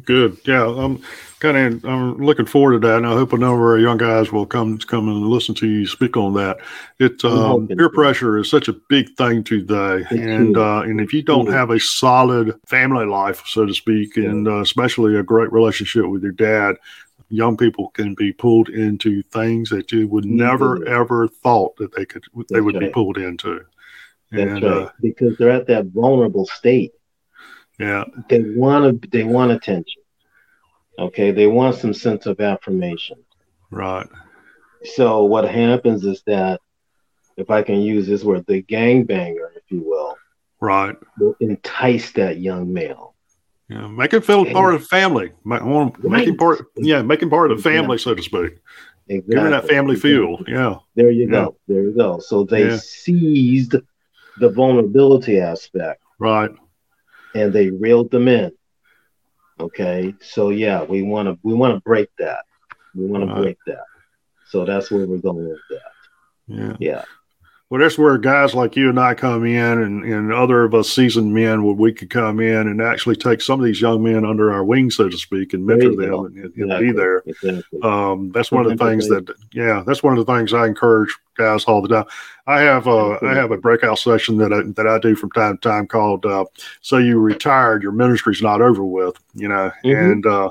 Good. 0.06 0.38
Yeah, 0.46 0.68
I'm 0.68 1.02
kind 1.40 1.58
of 1.58 1.86
I'm 1.86 2.18
looking 2.18 2.46
forward 2.46 2.80
to 2.80 2.88
that, 2.88 2.98
and 2.98 3.08
I 3.08 3.14
hope 3.14 3.34
a 3.34 3.38
number 3.38 3.76
of 3.76 3.82
young 3.82 3.98
guys 3.98 4.32
will 4.32 4.46
come 4.46 4.78
come 4.78 5.08
and 5.08 5.28
listen 5.28 5.56
to 5.56 5.68
you 5.68 5.88
speak 5.88 6.16
on 6.16 6.34
that. 6.36 6.58
It's 7.00 7.24
um, 7.24 7.68
peer 7.68 7.90
pressure 7.90 8.38
is 8.38 8.50
such 8.50 8.68
a 8.68 8.74
big 8.74 9.16
thing 9.16 9.44
today, 9.44 10.04
and 10.12 10.56
uh, 10.58 10.82
and 10.82 11.02
if 11.02 11.12
you 11.12 11.24
don't 11.24 11.48
have 11.48 11.72
a 11.72 11.80
solid 11.80 12.54
family 12.68 13.06
life, 13.06 13.42
so 13.48 13.66
to 13.66 13.74
speak, 13.74 14.16
and 14.18 14.48
uh, 14.48 14.62
especially 14.62 15.16
a 15.16 15.24
great 15.24 15.52
relationship 15.52 16.06
with 16.06 16.22
your 16.22 16.34
dad, 16.34 16.76
young 17.30 17.58
people 17.58 17.90
can 17.90 18.14
be 18.14 18.32
pulled 18.32 18.70
into 18.70 19.24
things 19.24 19.70
that 19.70 19.92
you 19.92 20.08
would 20.08 20.26
never 20.26 20.86
ever 20.88 21.28
thought 21.28 21.76
that 21.78 21.96
they 21.96 22.06
could 22.06 22.26
they 22.36 22.44
That's 22.50 22.64
would 22.64 22.76
right. 22.76 22.86
be 22.86 22.90
pulled 22.90 23.18
into. 23.18 23.66
That's 24.32 24.52
and, 24.52 24.64
right. 24.64 24.72
Uh, 24.72 24.92
because 25.02 25.36
they're 25.38 25.50
at 25.50 25.66
that 25.68 25.88
vulnerable 25.88 26.46
state. 26.46 26.94
Yeah. 27.80 28.04
They 28.30 28.42
want 28.42 29.02
to. 29.02 29.10
They 29.10 29.24
want 29.24 29.52
attention. 29.52 30.02
Okay. 30.98 31.32
They 31.32 31.48
want 31.48 31.78
some 31.78 31.94
sense 31.94 32.26
of 32.26 32.40
affirmation. 32.40 33.18
Right. 33.72 34.08
So 34.96 35.24
what 35.24 35.50
happens 35.50 36.06
is 36.06 36.24
that, 36.26 36.62
if 37.38 37.50
I 37.50 37.62
can 37.62 37.82
use 37.82 38.08
this 38.08 38.24
word, 38.24 38.46
the 38.48 38.62
gangbanger, 38.64 39.56
if 39.56 39.64
you 39.70 39.82
will, 39.86 40.16
right, 40.60 40.96
will 41.18 41.36
entice 41.40 42.12
that 42.14 42.40
young 42.40 42.72
male. 42.74 43.16
Yeah, 43.70 43.88
make 43.88 44.14
him 44.14 44.22
feel 44.22 44.46
and, 44.46 44.54
part 44.54 44.74
of 44.74 44.82
the 44.82 44.88
family. 44.88 45.32
Make, 45.46 45.62
right. 45.62 46.04
make 46.04 46.28
him 46.28 46.38
part. 46.38 46.66
Yeah, 46.76 47.02
make 47.02 47.22
him 47.22 47.30
part 47.30 47.52
of 47.52 47.58
the 47.58 47.64
family, 47.64 47.98
so 47.98 48.16
to 48.16 48.22
speak. 48.22 48.58
Exactly. 49.08 49.36
Give 49.36 49.46
him 49.46 49.52
that 49.52 49.68
family 49.68 49.96
feel. 49.96 50.40
Yeah. 50.48 50.76
There 50.96 51.12
you 51.12 51.26
yeah. 51.26 51.32
go. 51.32 51.58
There 51.68 51.84
you 51.84 51.94
go. 51.96 52.20
So 52.20 52.44
they 52.44 52.68
yeah. 52.68 52.78
seized 52.78 53.76
the 54.40 54.50
vulnerability 54.50 55.40
aspect. 55.40 56.02
Right. 56.20 56.52
And 57.36 57.54
they 57.54 57.70
reeled 57.70 58.12
them 58.12 58.28
in. 58.28 58.52
Okay. 59.60 60.16
So 60.22 60.50
yeah, 60.50 60.84
we 60.84 61.02
want 61.02 61.28
to 61.28 61.38
we 61.44 61.54
want 61.54 61.76
to 61.76 61.82
break 61.82 62.10
that. 62.18 62.46
We 62.96 63.06
want 63.06 63.28
to 63.28 63.36
break 63.36 63.58
that. 63.68 63.84
So 64.48 64.66
that's 64.66 64.90
where 64.90 65.06
we're 65.06 65.18
going 65.18 65.50
with 65.50 65.60
that. 65.70 65.92
Yeah. 66.48 66.76
Yeah. 66.80 67.06
Well, 67.70 67.80
that's 67.80 68.00
where 68.00 68.18
guys 68.18 68.56
like 68.56 68.76
you 68.76 68.90
and 68.90 69.00
I 69.00 69.14
come 69.14 69.46
in, 69.46 69.84
and, 69.84 70.04
and 70.04 70.34
other 70.34 70.64
of 70.64 70.74
us 70.74 70.90
seasoned 70.90 71.32
men, 71.32 71.64
where 71.64 71.76
we 71.76 71.94
could 71.94 72.10
come 72.10 72.40
in 72.40 72.68
and 72.68 72.82
actually 72.82 73.16
take 73.16 73.42
some 73.42 73.60
of 73.60 73.66
these 73.66 73.80
young 73.80 74.02
men 74.02 74.26
under 74.26 74.52
our 74.52 74.64
wing, 74.64 74.90
so 74.90 75.08
to 75.08 75.16
speak, 75.16 75.54
and 75.54 75.68
mentor 75.68 75.96
them 75.96 76.14
and, 76.26 76.36
and 76.38 76.54
exactly. 76.56 76.88
be 76.88 76.92
there. 76.92 77.24
Exactly. 77.28 77.80
Um, 77.84 78.32
that's 78.32 78.52
one 78.52 78.66
of 78.66 78.76
the 78.76 78.84
things 78.84 79.08
that, 79.10 79.30
yeah, 79.54 79.84
that's 79.86 80.02
one 80.02 80.18
of 80.18 80.26
the 80.26 80.34
things 80.34 80.52
I 80.52 80.66
encourage 80.66 81.16
guys 81.38 81.66
all 81.66 81.84
the 81.84 81.90
time. 81.90 82.06
I 82.48 82.62
have 82.62 82.88
a, 82.88 83.20
I 83.22 83.36
have 83.36 83.52
a 83.52 83.58
breakout 83.58 84.00
session 84.00 84.38
that 84.38 84.52
I, 84.52 84.64
that 84.76 84.88
I 84.88 84.98
do 84.98 85.16
from 85.16 85.30
time 85.32 85.60
to 85.60 85.70
time 85.70 85.86
called 85.86 86.26
uh, 86.26 86.46
"So 86.82 86.98
You 86.98 87.20
Retired, 87.20 87.84
Your 87.84 87.92
Ministry's 87.92 88.42
Not 88.42 88.62
Over 88.62 88.84
With," 88.84 89.16
you 89.36 89.48
know, 89.48 89.72
mm-hmm. 89.86 90.12
and 90.12 90.26
uh, 90.26 90.50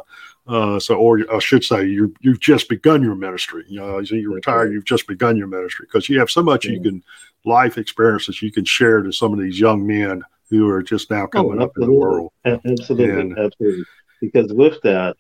uh, 0.49 0.81
so, 0.81 0.95
or 0.95 1.21
I 1.33 1.39
should 1.41 1.63
say, 1.63 1.85
you 1.85 2.15
you've 2.21 2.41
just 2.41 2.69
begun 2.69 3.03
your 3.03 3.15
ministry. 3.15 3.65
You 3.69 3.81
know, 3.81 4.03
so 4.03 4.15
you 4.15 4.33
retire, 4.33 4.73
you've 4.73 4.87
just 4.87 5.07
begun 5.07 5.37
your 5.37 5.47
ministry 5.47 5.87
because 5.87 6.09
you 6.09 6.19
have 6.19 6.31
so 6.31 6.43
much 6.43 6.65
yeah. 6.65 6.73
you 6.73 6.81
can 6.81 7.05
life 7.45 7.79
experiences 7.79 8.43
you 8.43 8.51
can 8.51 8.65
share 8.65 9.03
to 9.03 9.13
some 9.13 9.33
of 9.33 9.39
these 9.39 9.61
young 9.61 9.87
men 9.87 10.23
who 10.51 10.69
are 10.69 10.83
just 10.83 11.11
now 11.11 11.25
oh, 11.25 11.29
coming 11.29 11.61
oh, 11.61 11.65
up 11.65 11.73
in 11.77 11.85
the 11.85 11.93
world. 11.93 12.33
Absolutely, 12.47 13.21
and, 13.21 13.39
absolutely. 13.39 13.85
Because 14.21 14.53
with 14.53 14.81
that, 14.83 15.17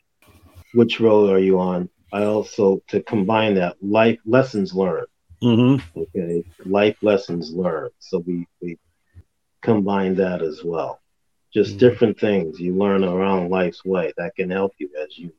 which 0.73 0.99
role 0.99 1.31
are 1.31 1.39
you 1.39 1.61
on? 1.61 1.91
I 2.11 2.25
also 2.25 2.81
to 2.89 3.03
combine 3.03 3.55
that 3.57 3.77
life 3.83 4.19
lessons 4.25 4.73
learned. 4.73 5.09
Mm-hmm. 5.43 6.01
Okay, 6.01 6.45
life 6.65 6.97
lessons 7.03 7.53
learned. 7.53 7.93
So 7.99 8.21
we 8.21 8.47
we 8.63 8.79
combine 9.61 10.15
that 10.15 10.41
as 10.41 10.65
well 10.65 11.01
just 11.53 11.71
mm-hmm. 11.71 11.79
different 11.79 12.21
things 12.21 12.61
you 12.61 12.75
learn 12.75 13.05
around 13.05 13.51
life's 13.51 13.85
way 13.85 14.13
that 14.17 14.35
can 14.37 14.51
help 14.51 14.75
you 14.79 14.91
as 15.03 15.17
you 15.19 15.33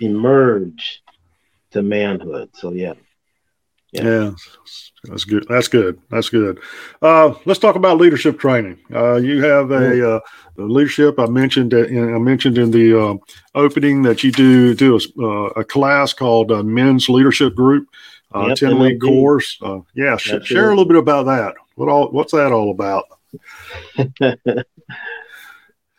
emerge 0.00 1.02
to 1.70 1.82
manhood. 1.82 2.50
So 2.54 2.72
yeah. 2.72 2.94
Yeah. 3.92 4.02
yeah. 4.02 4.30
that's 5.04 5.24
good. 5.24 5.46
That's 5.48 5.68
good. 5.68 5.98
That's 6.10 6.28
good. 6.28 6.60
Uh, 7.00 7.34
let's 7.46 7.58
talk 7.58 7.76
about 7.76 7.96
leadership 7.96 8.38
training. 8.38 8.78
Uh, 8.92 9.14
you 9.14 9.42
have 9.42 9.70
a 9.70 10.16
uh, 10.16 10.20
leadership. 10.56 11.18
I 11.18 11.26
mentioned 11.26 11.72
in, 11.72 12.14
I 12.14 12.18
mentioned 12.18 12.58
in 12.58 12.70
the 12.70 13.00
uh, 13.00 13.14
opening 13.54 14.02
that 14.02 14.22
you 14.22 14.30
do 14.30 14.74
do 14.74 14.96
a, 14.96 15.22
uh, 15.22 15.46
a 15.56 15.64
class 15.64 16.12
called 16.12 16.52
uh, 16.52 16.62
Men's 16.62 17.08
Leadership 17.08 17.54
Group, 17.54 17.88
yep, 18.34 18.56
ten 18.56 18.78
week 18.78 19.00
course. 19.00 19.58
yeah, 19.94 20.18
sh- 20.18 20.44
share 20.44 20.66
a 20.66 20.70
little 20.70 20.84
bit 20.84 20.98
about 20.98 21.24
that. 21.24 21.54
What 21.76 21.88
all? 21.88 22.08
What's 22.10 22.32
that 22.32 22.52
all 22.52 22.70
about? 22.70 23.04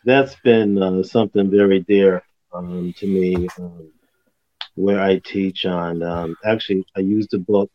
that's 0.04 0.34
been 0.36 0.82
uh, 0.82 1.02
something 1.02 1.50
very 1.50 1.80
dear 1.80 2.22
um, 2.52 2.92
to 2.98 3.06
me 3.06 3.48
um, 3.58 3.90
where 4.74 5.00
I 5.00 5.18
teach 5.18 5.66
on. 5.66 6.02
Um, 6.02 6.36
actually, 6.44 6.84
I 6.96 7.00
use 7.00 7.26
the 7.30 7.38
book, 7.38 7.70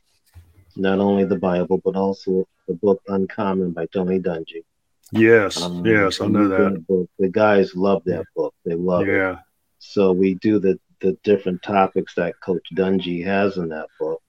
not 0.75 0.99
only 0.99 1.25
the 1.25 1.37
Bible, 1.37 1.79
but 1.83 1.95
also 1.95 2.47
the 2.67 2.73
book 2.73 3.01
Uncommon 3.07 3.71
by 3.71 3.85
Tony 3.87 4.19
Dungy. 4.19 4.63
Yes, 5.11 5.61
um, 5.61 5.85
yes, 5.85 6.19
I 6.19 6.27
know 6.27 6.47
that. 6.47 6.85
Book. 6.87 7.09
The 7.19 7.29
guys 7.29 7.75
love 7.75 8.01
that 8.05 8.25
book. 8.35 8.55
They 8.65 8.73
love 8.73 9.07
yeah. 9.07 9.33
it. 9.33 9.39
So 9.77 10.11
we 10.11 10.33
do 10.35 10.59
the, 10.59 10.79
the 10.99 11.15
different 11.23 11.61
topics 11.61 12.15
that 12.15 12.39
Coach 12.41 12.67
Dungy 12.73 13.23
has 13.23 13.57
in 13.57 13.69
that 13.69 13.87
book. 13.99 14.21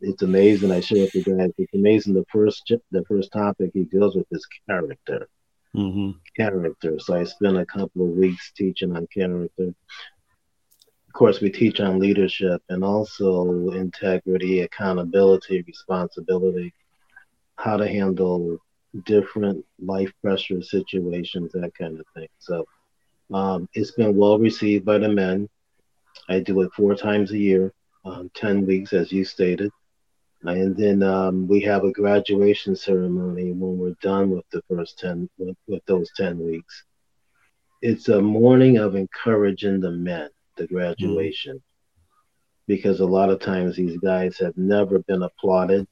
It's 0.00 0.22
amazing. 0.22 0.70
I 0.70 0.80
share 0.80 1.02
with 1.02 1.14
you 1.14 1.24
guys. 1.24 1.50
It's 1.58 1.74
amazing. 1.74 2.14
The 2.14 2.24
first 2.32 2.72
the 2.92 3.04
first 3.04 3.32
topic 3.32 3.70
he 3.74 3.82
deals 3.84 4.14
with 4.14 4.26
is 4.30 4.46
character 4.68 5.28
mm-hmm. 5.74 6.10
character. 6.36 6.98
So 6.98 7.14
I 7.14 7.24
spent 7.24 7.56
a 7.56 7.66
couple 7.66 8.02
of 8.02 8.16
weeks 8.16 8.52
teaching 8.52 8.96
on 8.96 9.06
character. 9.06 9.74
Of 11.08 11.12
course, 11.14 11.40
we 11.40 11.50
teach 11.50 11.80
on 11.80 11.98
leadership 11.98 12.62
and 12.68 12.82
also 12.82 13.70
integrity, 13.70 14.60
accountability, 14.60 15.62
responsibility, 15.66 16.72
how 17.56 17.76
to 17.76 17.86
handle 17.86 18.58
different 19.04 19.64
life 19.78 20.12
pressure 20.22 20.62
situations, 20.62 21.52
that 21.52 21.74
kind 21.74 21.98
of 21.98 22.06
thing. 22.14 22.28
So 22.38 22.66
um, 23.32 23.68
it's 23.74 23.92
been 23.92 24.16
well 24.16 24.38
received 24.38 24.84
by 24.84 24.98
the 24.98 25.08
men. 25.08 25.48
I 26.28 26.40
do 26.40 26.62
it 26.62 26.72
four 26.74 26.94
times 26.94 27.32
a 27.32 27.38
year, 27.38 27.72
um, 28.04 28.30
10 28.34 28.66
weeks, 28.66 28.92
as 28.92 29.12
you 29.12 29.24
stated. 29.24 29.70
And 30.44 30.76
then 30.76 31.02
um, 31.02 31.46
we 31.46 31.60
have 31.60 31.84
a 31.84 31.92
graduation 31.92 32.74
ceremony 32.74 33.52
when 33.52 33.78
we're 33.78 33.94
done 34.02 34.30
with 34.30 34.44
the 34.50 34.62
first 34.68 34.98
10, 34.98 35.28
with, 35.38 35.56
with 35.68 35.84
those 35.86 36.10
10 36.16 36.38
weeks. 36.38 36.84
It's 37.80 38.08
a 38.08 38.20
morning 38.20 38.78
of 38.78 38.96
encouraging 38.96 39.80
the 39.80 39.92
men, 39.92 40.30
the 40.56 40.66
graduation, 40.66 41.56
mm-hmm. 41.56 42.66
because 42.66 43.00
a 43.00 43.06
lot 43.06 43.30
of 43.30 43.40
times 43.40 43.76
these 43.76 43.96
guys 43.98 44.36
have 44.38 44.56
never 44.56 44.98
been 45.00 45.22
applauded. 45.22 45.86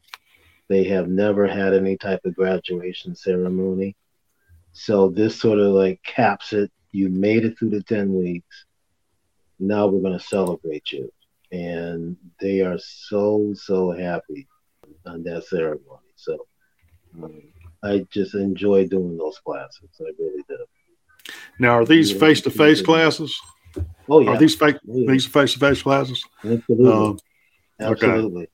They 0.69 0.85
have 0.85 1.09
never 1.09 1.47
had 1.47 1.73
any 1.75 1.97
type 1.97 2.21
of 2.25 2.35
graduation 2.35 3.15
ceremony. 3.15 3.97
So 4.73 5.11
this 5.11 5.41
sort 5.41 5.59
of 5.59 5.73
like 5.73 6.03
caps 6.03 6.53
it. 6.53 6.71
You 6.93 7.09
made 7.09 7.45
it 7.45 7.57
through 7.57 7.71
the 7.71 7.85
10 7.85 8.13
weeks. 8.13 8.67
Now 9.61 9.87
we're 9.87 10.01
going 10.01 10.19
to 10.19 10.25
celebrate 10.25 10.91
you 10.91 11.13
and 11.53 12.17
they 12.41 12.61
are 12.61 12.79
so 12.79 13.53
so 13.55 13.91
happy 13.91 14.47
on 15.07 15.23
that 15.25 15.45
ceremony. 15.45 16.11
So 16.17 16.47
um, 17.23 17.43
I 17.83 18.07
just 18.11 18.35
enjoy 18.35 18.87
doing 18.87 19.17
those 19.17 19.39
classes. 19.39 19.91
I 20.01 20.11
really 20.19 20.45
do. 20.49 20.59
Now, 21.59 21.79
are 21.79 21.85
these 21.85 22.13
face 22.13 22.41
to 22.43 22.51
face 22.51 22.83
classes? 22.83 23.39
Oh 24.09 24.21
yeah. 24.21 24.31
Are 24.31 24.39
these 24.39 24.55
fake? 24.55 24.77
Oh. 24.89 25.07
These 25.07 25.27
face 25.27 25.53
to 25.55 25.59
face 25.59 25.83
classes? 25.83 26.23
Absolutely. 26.45 26.93
Um, 26.93 27.19
Absolutely. 27.81 28.43
Okay. 28.43 28.51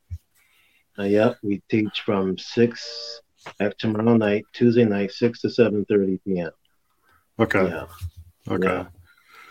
Uh, 0.99 1.05
yeah, 1.05 1.35
we 1.43 1.63
teach 1.69 2.03
from 2.05 2.39
six 2.39 3.21
at 3.61 3.79
tomorrow 3.79 4.17
night, 4.17 4.45
Tuesday 4.53 4.85
night, 4.85 5.11
six 5.13 5.41
to 5.43 5.51
seven 5.51 5.85
thirty 5.85 6.19
p.m. 6.27 6.51
Okay. 7.39 7.69
Yeah. 7.69 7.87
Okay. 8.49 8.67
Yeah. 8.67 8.87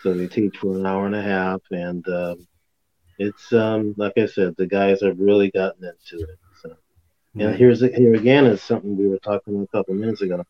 So 0.01 0.13
we 0.13 0.27
teach 0.27 0.57
for 0.57 0.75
an 0.75 0.85
hour 0.85 1.05
and 1.05 1.15
a 1.15 1.21
half, 1.21 1.61
and 1.71 2.07
um, 2.07 2.47
it's 3.17 3.53
um 3.53 3.93
like 3.97 4.13
I 4.17 4.25
said, 4.25 4.55
the 4.57 4.67
guys 4.67 5.01
have 5.01 5.19
really 5.19 5.51
gotten 5.51 5.83
into 5.83 6.23
it. 6.23 6.39
So, 6.61 6.75
and 7.37 7.55
here's 7.55 7.81
here 7.81 8.13
again 8.15 8.45
is 8.45 8.61
something 8.61 8.97
we 8.97 9.07
were 9.07 9.19
talking 9.19 9.61
a 9.61 9.67
couple 9.77 9.93
minutes 9.93 10.21
ago. 10.21 10.43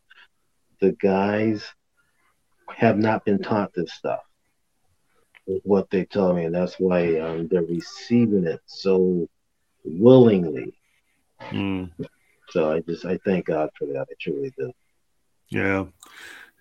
The 0.82 0.92
guys 0.94 1.64
have 2.70 2.98
not 2.98 3.26
been 3.26 3.42
taught 3.42 3.74
this 3.74 3.94
stuff. 3.94 4.22
What 5.64 5.90
they 5.92 6.06
tell 6.06 6.34
me, 6.34 6.46
and 6.46 6.56
that's 6.56 6.76
why 6.80 7.20
um, 7.20 7.48
they're 7.48 7.62
receiving 7.62 8.46
it 8.46 8.62
so 8.66 9.28
willingly. 9.84 10.74
Mm. 11.40 11.92
So 12.50 12.72
I 12.72 12.80
just 12.80 13.06
I 13.06 13.20
thank 13.26 13.46
God 13.46 13.70
for 13.78 13.86
that. 13.86 14.08
I 14.10 14.14
truly 14.20 14.52
do. 14.58 14.72
Yeah, 15.50 15.86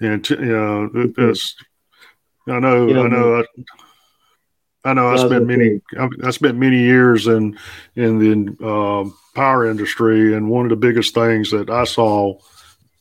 and 0.01 0.23
t- 0.23 0.35
you 0.35 0.53
know, 0.53 0.91
it's, 0.95 1.57
I 2.47 2.59
know, 2.59 2.89
you 2.89 2.95
know, 2.95 3.05
I 3.05 3.09
know. 3.09 3.41
I, 3.41 3.45
I 4.85 4.93
know 4.93 5.13
I 5.13 5.17
spent 5.17 5.47
many 5.47 5.81
I 6.23 6.31
spent 6.31 6.59
many 6.59 6.79
years 6.79 7.27
in 7.27 7.59
in 7.97 8.19
the 8.19 8.67
um, 8.67 9.17
power 9.35 9.69
industry, 9.69 10.35
and 10.35 10.51
one 10.51 10.67
of 10.67 10.71
the 10.71 10.77
biggest 10.77 11.15
things 11.15 11.51
that 11.51 11.71
I 11.71 11.85
saw 11.85 12.39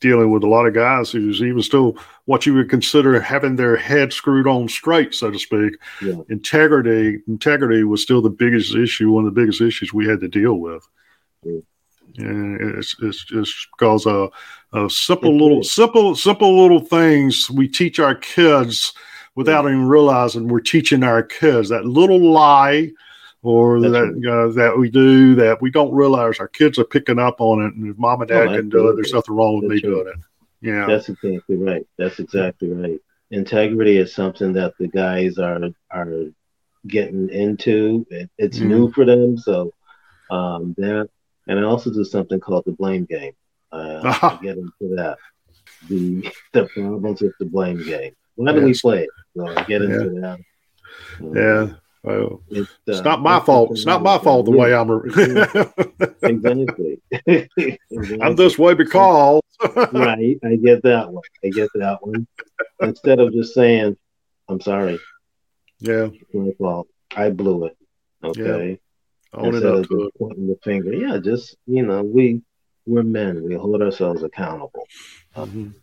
dealing 0.00 0.30
with 0.30 0.42
a 0.42 0.48
lot 0.48 0.66
of 0.66 0.74
guys 0.74 1.10
who's 1.10 1.40
even 1.40 1.62
still 1.62 1.96
what 2.26 2.44
you 2.46 2.54
would 2.54 2.68
consider 2.68 3.18
having 3.20 3.56
their 3.56 3.76
head 3.76 4.12
screwed 4.12 4.46
on 4.46 4.68
straight, 4.68 5.14
so 5.14 5.30
to 5.30 5.38
speak. 5.38 5.78
Yeah. 6.02 6.20
Integrity 6.28 7.20
integrity 7.28 7.84
was 7.84 8.02
still 8.02 8.22
the 8.22 8.30
biggest 8.30 8.74
issue, 8.74 9.10
one 9.10 9.26
of 9.26 9.34
the 9.34 9.40
biggest 9.40 9.60
issues 9.60 9.92
we 9.92 10.06
had 10.06 10.20
to 10.20 10.28
deal 10.28 10.54
with. 10.54 10.86
Yeah. 11.42 11.60
And 12.16 12.78
it's 12.78 12.96
it's 13.02 13.24
just 13.24 13.68
because 13.76 14.06
a, 14.06 14.28
a 14.72 14.88
simple 14.88 15.36
little 15.36 15.62
simple 15.62 16.14
simple 16.16 16.62
little 16.62 16.80
things 16.80 17.50
we 17.50 17.68
teach 17.68 17.98
our 17.98 18.14
kids 18.14 18.94
without 19.34 19.64
even 19.64 19.86
realizing 19.86 20.48
we're 20.48 20.60
teaching 20.60 21.02
our 21.02 21.22
kids 21.22 21.68
that 21.68 21.84
little 21.84 22.20
lie 22.20 22.90
or 23.42 23.80
That's 23.80 23.92
that 23.92 24.28
right. 24.28 24.46
uh, 24.46 24.48
that 24.52 24.78
we 24.78 24.90
do 24.90 25.34
that 25.36 25.60
we 25.60 25.70
don't 25.70 25.92
realize 25.92 26.38
our 26.40 26.48
kids 26.48 26.78
are 26.78 26.84
picking 26.84 27.18
up 27.18 27.40
on 27.40 27.62
it. 27.62 27.74
And 27.74 27.90
if 27.90 27.98
mom 27.98 28.22
and 28.22 28.28
dad 28.28 28.48
oh, 28.48 28.56
can 28.56 28.68
do 28.68 28.88
it 28.88 28.94
there's 28.96 29.12
nothing 29.12 29.34
wrong 29.34 29.60
with 29.60 29.70
That's 29.70 29.82
me 29.82 29.88
right. 29.88 29.94
doing 29.94 30.08
it. 30.08 30.24
Yeah. 30.60 30.86
That's 30.86 31.08
exactly 31.08 31.56
right. 31.56 31.86
That's 31.98 32.18
exactly 32.18 32.70
right. 32.70 33.00
Integrity 33.30 33.98
is 33.98 34.14
something 34.14 34.52
that 34.54 34.74
the 34.78 34.88
guys 34.88 35.38
are 35.38 35.60
are 35.90 36.24
getting 36.86 37.28
into. 37.30 38.06
It, 38.10 38.30
it's 38.38 38.58
mm. 38.58 38.66
new 38.66 38.92
for 38.92 39.04
them. 39.04 39.36
So 39.36 39.72
um, 40.30 40.74
that 40.78 41.08
and 41.46 41.58
I 41.58 41.62
also 41.62 41.92
do 41.92 42.04
something 42.04 42.40
called 42.40 42.64
the 42.64 42.72
blame 42.72 43.04
game. 43.04 43.32
Uh, 43.70 44.00
I 44.22 44.38
get 44.42 44.56
into 44.56 44.96
that. 44.96 45.18
The 45.88 46.30
the 46.52 46.66
problems 46.66 47.20
with 47.20 47.34
the 47.38 47.46
blame 47.46 47.84
game. 47.84 48.14
Why 48.36 48.52
do 48.52 48.62
we 48.62 48.74
play 48.74 49.04
it? 49.04 49.10
So 49.36 49.54
get 49.66 49.82
into 49.82 50.14
yeah. 50.14 50.20
that. 50.20 50.40
Yeah. 51.20 51.74
Well, 52.04 52.42
it's, 52.50 52.70
uh, 52.70 52.92
it's 52.92 53.00
not 53.00 53.22
my 53.22 53.40
fault. 53.40 53.70
It's 53.72 53.86
not 53.86 54.02
my 54.02 54.18
fault 54.18 54.44
the 54.44 54.50
way 54.50 54.74
I'm. 54.74 54.90
exactly. 56.22 57.00
exactly. 57.26 57.78
I'm 58.22 58.36
this 58.36 58.58
way 58.58 58.74
because. 58.74 59.40
right. 59.92 60.36
I 60.44 60.56
get 60.56 60.82
that 60.82 61.10
one. 61.10 61.22
I 61.42 61.48
get 61.48 61.70
that 61.76 61.98
one. 62.02 62.26
Instead 62.80 63.20
of 63.20 63.32
just 63.32 63.54
saying, 63.54 63.96
"I'm 64.48 64.60
sorry." 64.60 64.98
Yeah. 65.80 66.10
It's 66.12 66.34
my 66.34 66.50
fault. 66.58 66.88
I 67.16 67.30
blew 67.30 67.64
it. 67.66 67.76
Okay. 68.22 68.78
Own 69.32 69.54
Instead 69.54 69.74
of 69.74 69.88
just 69.88 70.18
pointing 70.18 70.46
the 70.46 70.58
finger. 70.62 70.92
Yeah, 70.92 71.18
just 71.18 71.56
you 71.66 71.86
know, 71.86 72.02
we 72.02 72.42
we're 72.84 73.02
men. 73.02 73.42
We 73.42 73.54
hold 73.54 73.80
ourselves 73.80 74.22
accountable. 74.22 74.86
Um. 75.34 75.74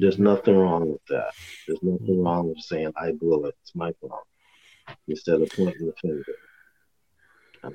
There's 0.00 0.18
nothing 0.18 0.56
wrong 0.56 0.92
with 0.92 1.04
that. 1.06 1.32
There's 1.66 1.82
nothing 1.82 2.06
mm-hmm. 2.06 2.22
wrong 2.22 2.48
with 2.48 2.58
saying 2.58 2.92
I 2.96 3.12
blew 3.12 3.46
it. 3.46 3.54
It's 3.62 3.74
my 3.74 3.92
fault. 4.00 4.26
Instead 5.06 5.40
of 5.40 5.50
pointing 5.50 5.86
the 5.86 5.94
finger. 6.00 6.24
Um, 7.62 7.74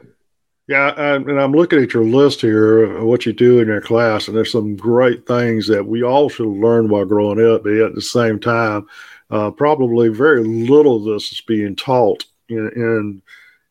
yeah, 0.68 1.16
and 1.16 1.40
I'm 1.40 1.52
looking 1.52 1.82
at 1.82 1.94
your 1.94 2.04
list 2.04 2.42
here 2.42 2.84
of 2.84 3.04
what 3.04 3.26
you 3.28 3.34
do 3.34 3.60
in 3.60 3.68
your 3.68 3.82
class, 3.82 4.28
and 4.28 4.36
there's 4.36 4.52
some 4.52 4.76
great 4.76 5.28
things 5.28 5.68
that 5.68 5.86
we 5.86 6.04
all 6.04 6.28
should 6.28 6.48
learn 6.48 6.90
while 6.90 7.06
growing 7.06 7.40
up. 7.40 7.64
But 7.64 7.74
at 7.74 7.94
the 7.94 8.02
same 8.02 8.40
time, 8.40 8.88
uh, 9.30 9.52
probably 9.52 10.10
very 10.10 10.44
little 10.44 10.98
of 10.98 11.04
this 11.14 11.32
is 11.32 11.42
being 11.42 11.76
taught 11.76 12.26
in 12.50 12.72
in 12.76 13.22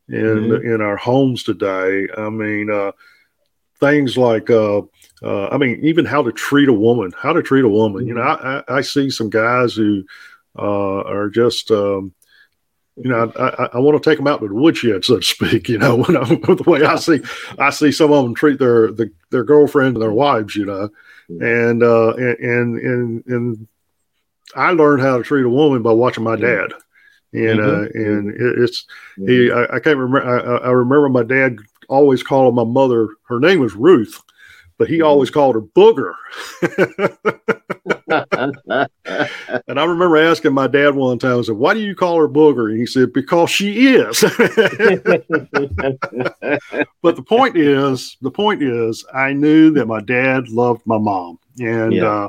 in, 0.08 0.24
mm-hmm. 0.24 0.74
in 0.74 0.80
our 0.80 0.96
homes 0.96 1.42
today. 1.42 2.06
I 2.16 2.28
mean, 2.30 2.70
uh, 2.70 2.92
things 3.80 4.16
like 4.16 4.48
uh, 4.50 4.82
uh, 5.24 5.48
I 5.48 5.56
mean, 5.56 5.80
even 5.82 6.04
how 6.04 6.22
to 6.22 6.32
treat 6.32 6.68
a 6.68 6.72
woman, 6.72 7.12
how 7.16 7.32
to 7.32 7.42
treat 7.42 7.64
a 7.64 7.68
woman. 7.68 8.02
Mm-hmm. 8.02 8.08
You 8.08 8.14
know, 8.14 8.20
mm-hmm. 8.20 8.72
I, 8.72 8.78
I, 8.78 8.80
see 8.82 9.08
some 9.08 9.30
guys 9.30 9.74
who 9.74 10.04
uh, 10.58 11.00
are 11.02 11.30
just 11.30 11.70
um, 11.70 12.12
you 12.96 13.10
know, 13.10 13.32
I, 13.36 13.68
I, 13.72 13.78
want 13.80 14.00
to 14.00 14.08
take 14.08 14.18
them 14.18 14.28
out 14.28 14.40
to 14.40 14.48
the 14.48 14.54
woodshed, 14.54 15.04
so 15.04 15.16
to 15.16 15.22
speak. 15.22 15.68
You 15.74 15.78
know, 15.78 15.96
when 15.96 16.16
I, 16.16 16.24
the 16.24 16.64
way 16.66 16.82
I 16.84 16.96
see, 16.96 17.20
I 17.58 17.70
see 17.70 17.90
some 17.90 18.12
of 18.12 18.22
them 18.22 18.34
treat 18.34 18.58
their 18.58 18.92
the, 18.92 19.10
their 19.30 19.44
girlfriend 19.44 19.96
and 19.96 20.02
their 20.02 20.12
wives. 20.12 20.54
You 20.54 20.66
know, 20.66 20.88
and 21.28 21.82
uh, 21.82 22.14
and 22.14 22.78
and 22.78 23.24
and 23.26 23.68
I 24.54 24.70
learned 24.70 25.02
how 25.02 25.16
to 25.16 25.24
treat 25.24 25.44
a 25.44 25.48
woman 25.48 25.82
by 25.82 25.92
watching 25.92 26.24
my 26.24 26.36
dad, 26.36 26.72
and 27.32 27.58
mm-hmm. 27.58 27.98
uh, 27.98 28.00
and 28.00 28.34
it's 28.62 28.86
he. 29.16 29.50
I, 29.50 29.80
can't 29.80 29.98
remember. 29.98 30.24
I, 30.24 30.68
I 30.68 30.70
remember 30.70 31.08
my 31.08 31.24
dad 31.24 31.58
always 31.88 32.22
calling 32.22 32.54
my 32.54 32.64
mother. 32.64 33.08
Her 33.24 33.40
name 33.40 33.58
was 33.58 33.74
Ruth, 33.74 34.22
but 34.78 34.88
he 34.88 35.02
always 35.02 35.30
mm-hmm. 35.30 35.38
called 35.38 35.54
her 35.54 35.62
Booger. 35.62 36.14
and 39.68 39.78
I 39.78 39.84
remember 39.84 40.16
asking 40.16 40.52
my 40.52 40.66
dad 40.66 40.94
one 40.94 41.18
time, 41.18 41.38
I 41.38 41.42
said, 41.42 41.56
Why 41.56 41.74
do 41.74 41.80
you 41.80 41.94
call 41.94 42.18
her 42.18 42.28
Booger? 42.28 42.70
And 42.70 42.78
he 42.78 42.86
said, 42.86 43.12
Because 43.12 43.50
she 43.50 43.94
is. 43.94 44.20
but 47.02 47.16
the 47.16 47.24
point 47.26 47.56
is, 47.56 48.16
the 48.20 48.30
point 48.30 48.62
is, 48.62 49.04
I 49.12 49.32
knew 49.32 49.70
that 49.72 49.86
my 49.86 50.00
dad 50.00 50.48
loved 50.48 50.82
my 50.86 50.98
mom. 50.98 51.38
And, 51.58 51.92
yeah. 51.92 52.06
uh, 52.06 52.28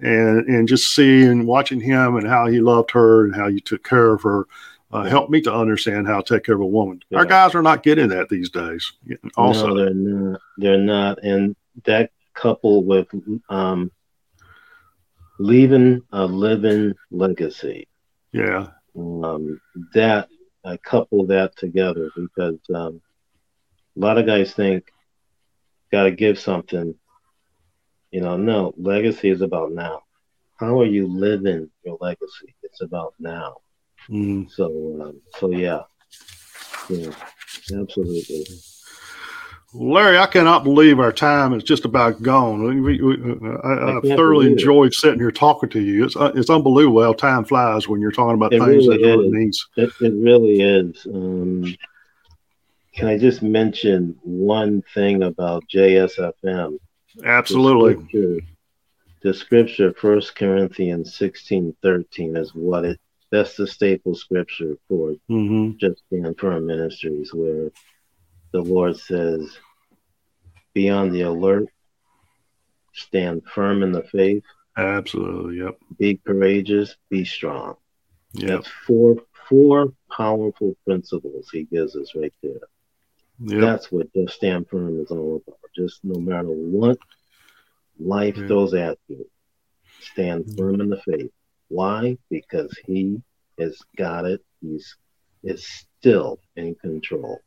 and, 0.00 0.46
and 0.46 0.68
just 0.68 0.94
seeing, 0.94 1.46
watching 1.46 1.80
him 1.80 2.16
and 2.16 2.28
how 2.28 2.46
he 2.46 2.60
loved 2.60 2.90
her 2.90 3.24
and 3.24 3.34
how 3.34 3.48
he 3.48 3.60
took 3.60 3.82
care 3.82 4.12
of 4.12 4.22
her, 4.22 4.46
uh, 4.92 5.04
helped 5.04 5.30
me 5.30 5.40
to 5.42 5.52
understand 5.52 6.06
how 6.06 6.20
to 6.20 6.34
take 6.34 6.44
care 6.44 6.54
of 6.54 6.60
a 6.60 6.66
woman. 6.66 7.02
Yeah. 7.10 7.18
Our 7.18 7.24
guys 7.24 7.54
are 7.54 7.62
not 7.62 7.82
getting 7.82 8.08
that 8.08 8.28
these 8.28 8.50
days. 8.50 8.92
Also, 9.36 9.68
no, 9.68 9.74
they're 9.76 9.94
not. 9.94 10.40
They're 10.58 10.78
not, 10.78 11.22
and 11.22 11.56
that 11.84 12.10
couple 12.34 12.84
with 12.84 13.08
um, 13.48 13.90
leaving 15.38 16.02
a 16.12 16.24
living 16.24 16.94
legacy. 17.10 17.88
Yeah. 18.32 18.68
Um, 18.96 19.60
that 19.94 20.28
I 20.64 20.76
couple 20.78 21.26
that 21.26 21.56
together 21.56 22.10
because 22.16 22.58
um, 22.74 23.00
a 23.96 24.00
lot 24.00 24.18
of 24.18 24.26
guys 24.26 24.52
think 24.52 24.90
got 25.92 26.04
to 26.04 26.10
give 26.10 26.38
something. 26.38 26.94
You 28.10 28.20
know, 28.22 28.36
no, 28.36 28.74
legacy 28.76 29.28
is 29.28 29.42
about 29.42 29.72
now. 29.72 30.02
How 30.56 30.80
are 30.80 30.86
you 30.86 31.06
living 31.06 31.70
your 31.84 31.98
legacy? 32.00 32.54
It's 32.62 32.80
about 32.80 33.14
now. 33.18 33.56
Mm. 34.08 34.50
So, 34.50 34.98
um, 35.02 35.20
so 35.38 35.50
yeah, 35.50 35.82
yeah, 36.88 37.10
absolutely. 37.74 38.46
Larry, 39.78 40.18
I 40.18 40.26
cannot 40.26 40.64
believe 40.64 40.98
our 40.98 41.12
time 41.12 41.52
is 41.52 41.62
just 41.62 41.84
about 41.84 42.22
gone. 42.22 42.82
We, 42.82 43.00
we, 43.00 43.14
I, 43.62 43.94
have 43.94 44.02
thoroughly 44.02 44.46
enjoyed 44.46 44.88
it. 44.88 44.94
sitting 44.94 45.18
here 45.18 45.30
talking 45.30 45.68
to 45.70 45.80
you. 45.80 46.04
It's 46.04 46.16
uh, 46.16 46.32
it's 46.34 46.50
unbelievable 46.50 47.02
how 47.02 47.12
time 47.12 47.44
flies 47.44 47.86
when 47.86 48.00
you're 48.00 48.12
talking 48.12 48.34
about 48.34 48.52
it 48.52 48.60
things 48.60 48.86
really 48.86 48.98
that 48.98 49.06
really 49.06 49.30
means. 49.30 49.68
It, 49.76 49.90
it 50.00 50.14
really 50.14 50.60
is. 50.60 51.06
Um, 51.06 51.74
can 52.94 53.08
I 53.08 53.18
just 53.18 53.42
mention 53.42 54.18
one 54.22 54.82
thing 54.94 55.22
about 55.22 55.64
JSFM? 55.68 56.78
Absolutely. 57.24 57.94
The 57.94 58.00
scripture, 58.00 58.46
the 59.22 59.34
scripture 59.34 59.92
First 59.92 60.36
Corinthians 60.36 61.16
sixteen 61.16 61.76
thirteen 61.82 62.36
is 62.36 62.54
what 62.54 62.84
it. 62.84 63.00
That's 63.30 63.56
the 63.56 63.66
staple 63.66 64.14
scripture 64.14 64.78
for 64.88 65.10
mm-hmm. 65.28 65.76
Just 65.78 66.02
being 66.10 66.32
Firm 66.34 66.66
Ministries, 66.66 67.34
where 67.34 67.70
the 68.52 68.62
Lord 68.62 68.96
says, 68.96 69.58
be 70.76 70.90
on 70.90 71.08
the 71.10 71.22
alert, 71.22 71.68
stand 72.92 73.42
firm 73.46 73.82
in 73.82 73.92
the 73.92 74.02
faith. 74.02 74.44
Absolutely. 74.76 75.60
Yep. 75.60 75.78
Be 75.98 76.20
courageous, 76.26 76.96
be 77.08 77.24
strong. 77.24 77.76
Yep. 78.34 78.48
That's 78.50 78.68
four 78.86 79.16
four 79.48 79.94
powerful 80.14 80.76
principles 80.84 81.48
he 81.50 81.64
gives 81.64 81.96
us 81.96 82.12
right 82.14 82.34
there. 82.42 82.60
Yep. 83.40 83.60
That's 83.62 83.90
what 83.90 84.12
just 84.12 84.34
stand 84.34 84.68
firm 84.68 85.00
is 85.00 85.10
all 85.10 85.42
about. 85.46 85.58
Just 85.74 86.04
no 86.04 86.20
matter 86.20 86.50
what 86.50 86.98
life 87.98 88.36
yep. 88.36 88.46
throws 88.46 88.74
at 88.74 88.98
you, 89.08 89.26
stand 90.12 90.44
mm-hmm. 90.44 90.58
firm 90.58 90.82
in 90.82 90.90
the 90.90 91.00
faith. 91.00 91.32
Why? 91.68 92.18
Because 92.28 92.78
he 92.84 93.22
has 93.58 93.80
got 93.96 94.26
it. 94.26 94.44
He's 94.60 94.94
is 95.42 95.66
still 95.66 96.38
in 96.54 96.74
control. 96.74 97.40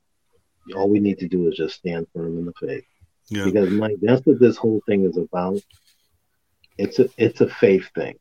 All 0.76 0.90
we 0.90 1.00
need 1.00 1.20
to 1.20 1.28
do 1.28 1.48
is 1.48 1.58
just 1.58 1.76
stand 1.76 2.08
firm 2.16 2.40
in 2.40 2.46
the 2.46 2.54
faith. 2.60 2.86
Yeah. 3.30 3.46
Because 3.46 3.70
Mike, 3.70 3.98
that's 4.02 4.26
what 4.26 4.40
this 4.40 4.58
whole 4.58 4.82
thing 4.86 5.06
is 5.06 5.18
about. 5.18 5.62
It's 6.78 7.00
a 7.00 7.10
it's 7.18 7.42
a 7.42 7.48
faith 7.48 7.90
thing. 7.94 8.18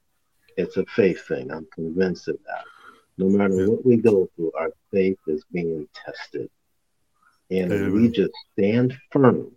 It's 0.56 0.76
a 0.76 0.84
faith 0.86 1.26
thing. 1.26 1.50
I'm 1.50 1.66
convinced 1.74 2.28
of 2.28 2.38
that. 2.46 2.64
No 3.16 3.28
matter 3.28 3.54
yeah. 3.54 3.66
what 3.66 3.86
we 3.86 3.96
go 3.96 4.28
through, 4.34 4.52
our 4.58 4.70
faith 4.92 5.18
is 5.26 5.44
being 5.52 5.88
tested. 5.94 6.50
And 7.50 7.72
if 7.72 7.92
we 7.92 8.08
just 8.10 8.32
stand 8.52 8.96
firm 9.10 9.52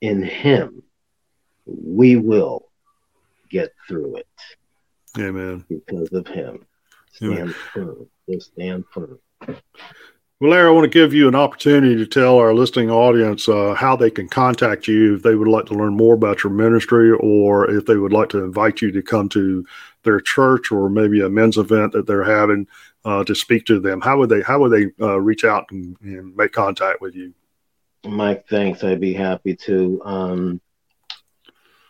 in 0.00 0.22
him, 0.22 0.82
we 1.66 2.16
will 2.16 2.68
get 3.50 3.72
through 3.88 4.16
it. 4.16 4.26
Amen. 5.18 5.64
Because 5.68 6.12
of 6.12 6.26
him. 6.26 6.66
Stand 7.12 7.32
Amen. 7.32 7.54
firm. 7.72 8.06
Just 8.30 8.52
stand 8.52 8.84
firm. 8.92 9.18
Well, 10.44 10.52
Larry, 10.52 10.68
I 10.68 10.72
want 10.72 10.84
to 10.84 10.90
give 10.90 11.14
you 11.14 11.26
an 11.26 11.34
opportunity 11.34 11.96
to 11.96 12.04
tell 12.04 12.36
our 12.36 12.52
listening 12.52 12.90
audience 12.90 13.48
uh, 13.48 13.72
how 13.72 13.96
they 13.96 14.10
can 14.10 14.28
contact 14.28 14.86
you 14.86 15.14
if 15.14 15.22
they 15.22 15.36
would 15.36 15.48
like 15.48 15.64
to 15.66 15.74
learn 15.74 15.96
more 15.96 16.12
about 16.12 16.44
your 16.44 16.52
ministry 16.52 17.12
or 17.12 17.70
if 17.70 17.86
they 17.86 17.96
would 17.96 18.12
like 18.12 18.28
to 18.28 18.44
invite 18.44 18.82
you 18.82 18.92
to 18.92 19.00
come 19.00 19.30
to 19.30 19.64
their 20.02 20.20
church 20.20 20.70
or 20.70 20.90
maybe 20.90 21.22
a 21.22 21.30
men's 21.30 21.56
event 21.56 21.92
that 21.92 22.06
they're 22.06 22.24
having 22.24 22.66
uh, 23.06 23.24
to 23.24 23.34
speak 23.34 23.64
to 23.64 23.80
them. 23.80 24.02
How 24.02 24.18
would 24.18 24.28
they 24.28 24.42
how 24.42 24.60
would 24.60 24.68
they 24.68 24.90
uh, 25.02 25.18
reach 25.18 25.46
out 25.46 25.64
and, 25.70 25.96
and, 26.02 26.36
make 26.36 26.52
contact 26.52 27.00
with 27.00 27.14
you? 27.14 27.32
Mike, 28.04 28.46
thanks. 28.46 28.84
I'd 28.84 29.00
be 29.00 29.14
happy 29.14 29.56
to. 29.56 30.02
Um, 30.04 30.60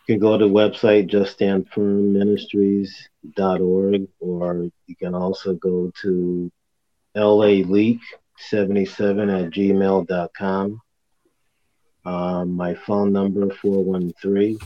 you 0.07 0.15
can 0.15 0.19
go 0.19 0.37
to 0.37 0.45
the 0.45 0.49
website 0.49 1.11
juststandfirmministries.org 1.11 4.07
or 4.21 4.69
you 4.87 4.95
can 4.95 5.13
also 5.13 5.55
go 5.55 5.91
to 6.03 6.49
LA 7.17 7.65
Leak 7.67 7.99
77 8.37 9.29
at 9.29 9.51
gmail.com. 9.51 10.81
Um, 12.05 12.51
my 12.51 12.75
phone 12.75 13.11
number 13.11 13.49
413 13.49 14.59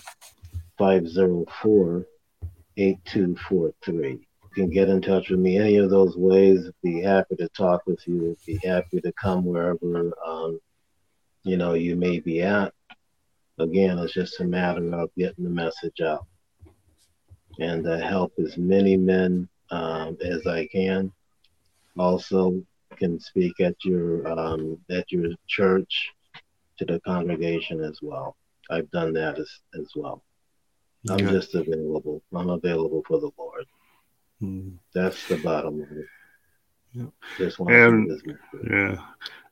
504 0.77 2.05
8243. 2.77 4.09
You 4.09 4.19
can 4.53 4.69
get 4.69 4.89
in 4.89 5.01
touch 5.01 5.29
with 5.29 5.39
me 5.39 5.57
any 5.57 5.77
of 5.77 5.89
those 5.89 6.17
ways. 6.17 6.69
Be 6.83 7.01
happy 7.01 7.35
to 7.35 7.47
talk 7.49 7.85
with 7.85 8.05
you. 8.07 8.35
Be 8.45 8.59
happy 8.63 8.99
to 9.01 9.11
come 9.13 9.45
wherever 9.45 10.11
um, 10.25 10.59
you 11.43 11.57
know 11.57 11.73
you 11.73 11.95
may 11.95 12.19
be 12.19 12.41
at. 12.41 12.73
Again, 13.57 13.99
it's 13.99 14.13
just 14.13 14.39
a 14.39 14.45
matter 14.45 14.95
of 14.95 15.09
getting 15.17 15.43
the 15.43 15.49
message 15.49 16.01
out 16.01 16.25
and 17.59 17.85
uh, 17.85 17.97
help 17.97 18.33
as 18.39 18.57
many 18.57 18.95
men 18.95 19.49
um, 19.69 20.17
as 20.23 20.47
I 20.47 20.65
can. 20.67 21.11
Also, 21.97 22.63
can 22.99 23.19
speak 23.19 23.59
at 23.59 23.75
your 23.83 24.27
um, 24.27 24.77
at 24.91 25.11
your 25.11 25.29
church 25.47 26.09
to 26.77 26.85
the 26.85 26.99
congregation 27.01 27.83
as 27.83 27.99
well. 28.01 28.35
I've 28.69 28.91
done 28.91 29.13
that 29.13 29.39
as, 29.39 29.49
as 29.73 29.87
well. 29.95 30.23
I'm 31.09 31.19
yeah. 31.19 31.31
just 31.31 31.55
available. 31.55 32.21
I'm 32.33 32.49
available 32.49 33.03
for 33.07 33.19
the 33.19 33.31
Lord. 33.37 33.65
Mm. 34.41 34.77
That's 34.93 35.27
the 35.27 35.37
bottom 35.37 35.79
line. 35.79 36.05
Yeah. 36.93 37.05
Just 37.37 37.59
and 37.59 38.21
yeah, 38.69 38.99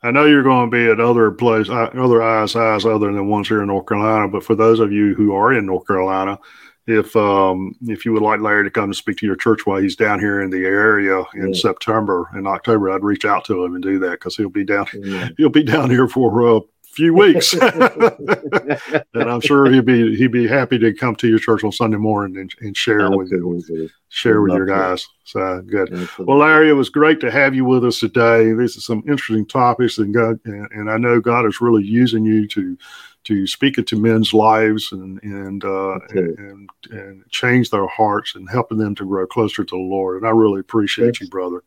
I 0.02 0.10
know 0.10 0.26
you're 0.26 0.44
going 0.44 0.72
to 0.72 0.76
be 0.76 0.90
at 0.90 1.00
other 1.00 1.30
places, 1.30 1.70
uh, 1.70 1.92
other 1.94 2.22
ISIs 2.22 2.86
other 2.86 3.06
than 3.06 3.16
the 3.16 3.24
ones 3.24 3.48
here 3.48 3.62
in 3.62 3.68
North 3.68 3.86
Carolina. 3.86 4.28
But 4.28 4.44
for 4.44 4.56
those 4.56 4.80
of 4.80 4.92
you 4.92 5.14
who 5.14 5.36
are 5.36 5.54
in 5.54 5.68
North 5.68 5.86
Carolina, 5.86 6.40
if 6.88 7.16
um, 7.16 7.76
if 7.84 8.06
you 8.06 8.14
would 8.14 8.24
like 8.24 8.40
Larry 8.40 8.64
to 8.64 8.72
come 8.72 8.90
to 8.90 8.98
speak 8.98 9.18
to 9.18 9.26
your 9.26 9.36
church 9.36 9.66
while 9.66 9.82
he's 9.82 9.96
down 9.96 10.20
here 10.20 10.42
in 10.42 10.50
the 10.50 10.66
area 10.66 11.22
in 11.36 11.54
yeah. 11.54 11.60
September 11.60 12.30
and 12.34 12.48
October, 12.48 12.90
I'd 12.90 13.04
reach 13.04 13.26
out 13.26 13.44
to 13.46 13.64
him 13.64 13.76
and 13.76 13.84
do 13.84 14.00
that 14.00 14.12
because 14.12 14.38
he'll 14.38 14.50
be 14.50 14.64
down 14.64 14.88
yeah. 14.94 15.30
he'll 15.38 15.50
be 15.50 15.64
down 15.64 15.90
here 15.90 16.08
for 16.08 16.58
a 16.58 16.62
few 16.98 17.14
weeks. 17.14 17.54
and 17.62 19.04
I'm 19.14 19.42
sure 19.42 19.70
he'd 19.70 19.86
be 19.86 20.16
he'd 20.16 20.32
be 20.32 20.48
happy 20.48 20.80
to 20.80 20.94
come 20.94 21.16
to 21.18 21.28
your 21.28 21.40
church 21.40 21.64
on 21.66 21.74
Sunday 21.74 21.98
morning 21.98 22.38
and, 22.38 22.54
and 22.62 22.76
share 22.76 23.12
with 23.12 23.32
you, 23.32 23.90
share 24.08 24.42
with 24.42 24.54
your 24.54 24.66
guys. 24.66 25.06
So 25.26 25.62
good. 25.68 25.92
Absolutely. 25.92 26.26
Well, 26.26 26.38
Larry, 26.38 26.70
it 26.70 26.74
was 26.74 26.90
great 26.90 27.20
to 27.20 27.30
have 27.30 27.54
you 27.54 27.66
with 27.66 27.84
us 27.84 28.00
today. 28.00 28.54
These 28.54 28.78
are 28.78 28.82
some 28.82 29.04
interesting 29.08 29.46
topics, 29.46 29.98
and 29.98 30.14
God, 30.14 30.40
and, 30.46 30.72
and 30.72 30.90
I 30.90 30.98
know 30.98 31.20
God 31.20 31.46
is 31.46 31.60
really 31.60 31.84
using 31.84 32.26
you 32.26 32.48
to 32.48 32.78
to 33.26 33.46
speak 33.46 33.78
into 33.78 34.00
men's 34.00 34.34
lives 34.34 34.92
and 34.92 35.22
and, 35.24 35.64
uh, 35.64 36.00
and 36.10 36.70
and 36.92 37.30
change 37.30 37.70
their 37.70 37.88
hearts 37.88 38.36
and 38.36 38.50
helping 38.50 38.78
them 38.78 38.96
to 38.96 39.06
grow 39.06 39.28
closer 39.28 39.64
to 39.64 39.76
the 39.76 39.82
Lord. 39.82 40.18
And 40.18 40.28
I 40.28 40.32
really 40.32 40.62
appreciate 40.62 41.20
you, 41.20 41.28
brother. 41.28 41.64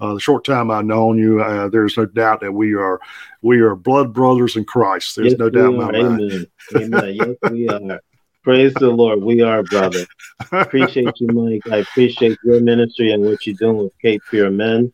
Uh, 0.00 0.14
the 0.14 0.20
short 0.20 0.44
time 0.44 0.70
I've 0.70 0.84
known 0.84 1.18
you, 1.18 1.42
uh, 1.42 1.68
there's 1.68 1.96
no 1.96 2.06
doubt 2.06 2.40
that 2.40 2.52
we 2.52 2.74
are 2.74 3.00
we 3.42 3.60
are 3.60 3.74
blood 3.74 4.12
brothers 4.12 4.56
in 4.56 4.64
Christ. 4.64 5.16
There's 5.16 5.32
yes, 5.32 5.38
no 5.38 5.50
doubt 5.50 5.72
in 5.72 5.76
my 5.78 5.90
mind. 5.90 6.46
Amen. 6.76 7.14
yes, 7.14 7.50
we 7.50 7.68
are. 7.68 8.00
Praise 8.42 8.72
the 8.74 8.88
Lord. 8.88 9.22
We 9.22 9.42
are, 9.42 9.62
brother. 9.62 10.06
Appreciate 10.52 11.20
you, 11.20 11.26
Mike. 11.28 11.70
I 11.70 11.78
appreciate 11.78 12.38
your 12.42 12.60
ministry 12.60 13.12
and 13.12 13.22
what 13.22 13.46
you're 13.46 13.56
doing 13.56 13.76
with 13.76 13.92
Cape 14.00 14.22
Fear 14.30 14.50
Men. 14.50 14.92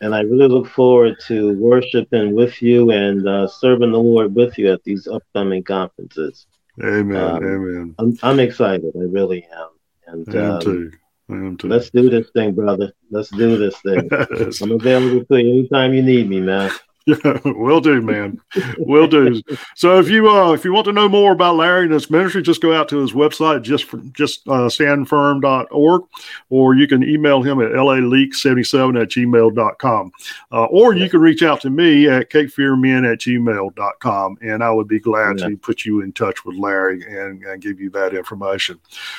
And 0.00 0.14
I 0.14 0.20
really 0.20 0.46
look 0.46 0.68
forward 0.68 1.16
to 1.26 1.58
worshiping 1.58 2.34
with 2.34 2.62
you 2.62 2.90
and 2.90 3.28
uh, 3.28 3.48
serving 3.48 3.92
the 3.92 3.98
Lord 3.98 4.34
with 4.34 4.56
you 4.56 4.72
at 4.72 4.84
these 4.84 5.08
upcoming 5.08 5.64
conferences. 5.64 6.46
Amen. 6.82 7.16
Um, 7.16 7.36
Amen. 7.36 7.94
I'm, 7.98 8.16
I'm, 8.22 8.38
excited. 8.38 8.92
I 8.94 9.04
really 9.04 9.44
am. 9.52 9.68
And 10.06 10.36
I 10.36 10.40
am 10.40 10.50
um, 10.52 11.56
too. 11.56 11.68
Let's 11.68 11.90
do 11.90 12.08
this 12.08 12.30
thing, 12.30 12.54
brother. 12.54 12.92
Let's 13.10 13.30
do 13.30 13.58
this 13.58 13.76
thing. 13.80 14.08
I'm 14.62 14.72
available 14.72 15.24
to 15.26 15.42
you 15.42 15.58
anytime 15.58 15.92
you 15.92 16.02
need 16.02 16.28
me, 16.28 16.40
man. 16.40 16.70
Yeah, 17.08 17.38
will 17.42 17.80
do, 17.80 18.02
man. 18.02 18.38
will 18.76 19.06
do. 19.06 19.40
So 19.76 19.98
if 19.98 20.10
you 20.10 20.28
uh 20.28 20.52
if 20.52 20.62
you 20.62 20.74
want 20.74 20.84
to 20.86 20.92
know 20.92 21.08
more 21.08 21.32
about 21.32 21.56
Larry 21.56 21.84
and 21.84 21.92
his 21.92 22.10
ministry, 22.10 22.42
just 22.42 22.60
go 22.60 22.74
out 22.74 22.90
to 22.90 22.98
his 22.98 23.12
website, 23.12 23.62
just 23.62 23.84
for, 23.84 23.96
just 24.12 24.46
uh, 24.46 24.68
standfirm.org, 24.68 26.02
or 26.50 26.74
you 26.74 26.86
can 26.86 27.02
email 27.02 27.40
him 27.40 27.62
at 27.62 27.70
laleak77 27.70 29.00
at 29.00 29.08
gmail.com. 29.08 30.12
Uh, 30.52 30.64
or 30.64 30.94
you 30.94 31.08
can 31.08 31.20
reach 31.20 31.42
out 31.42 31.62
to 31.62 31.70
me 31.70 32.08
at 32.08 32.28
capefearmen 32.28 33.10
at 33.10 33.20
gmail.com, 33.20 34.38
and 34.42 34.62
I 34.62 34.70
would 34.70 34.88
be 34.88 35.00
glad 35.00 35.38
yeah. 35.38 35.48
to 35.48 35.56
put 35.56 35.86
you 35.86 36.02
in 36.02 36.12
touch 36.12 36.44
with 36.44 36.56
Larry 36.56 37.02
and, 37.04 37.42
and 37.42 37.62
give 37.62 37.80
you 37.80 37.88
that 37.90 38.14
information. 38.14 38.78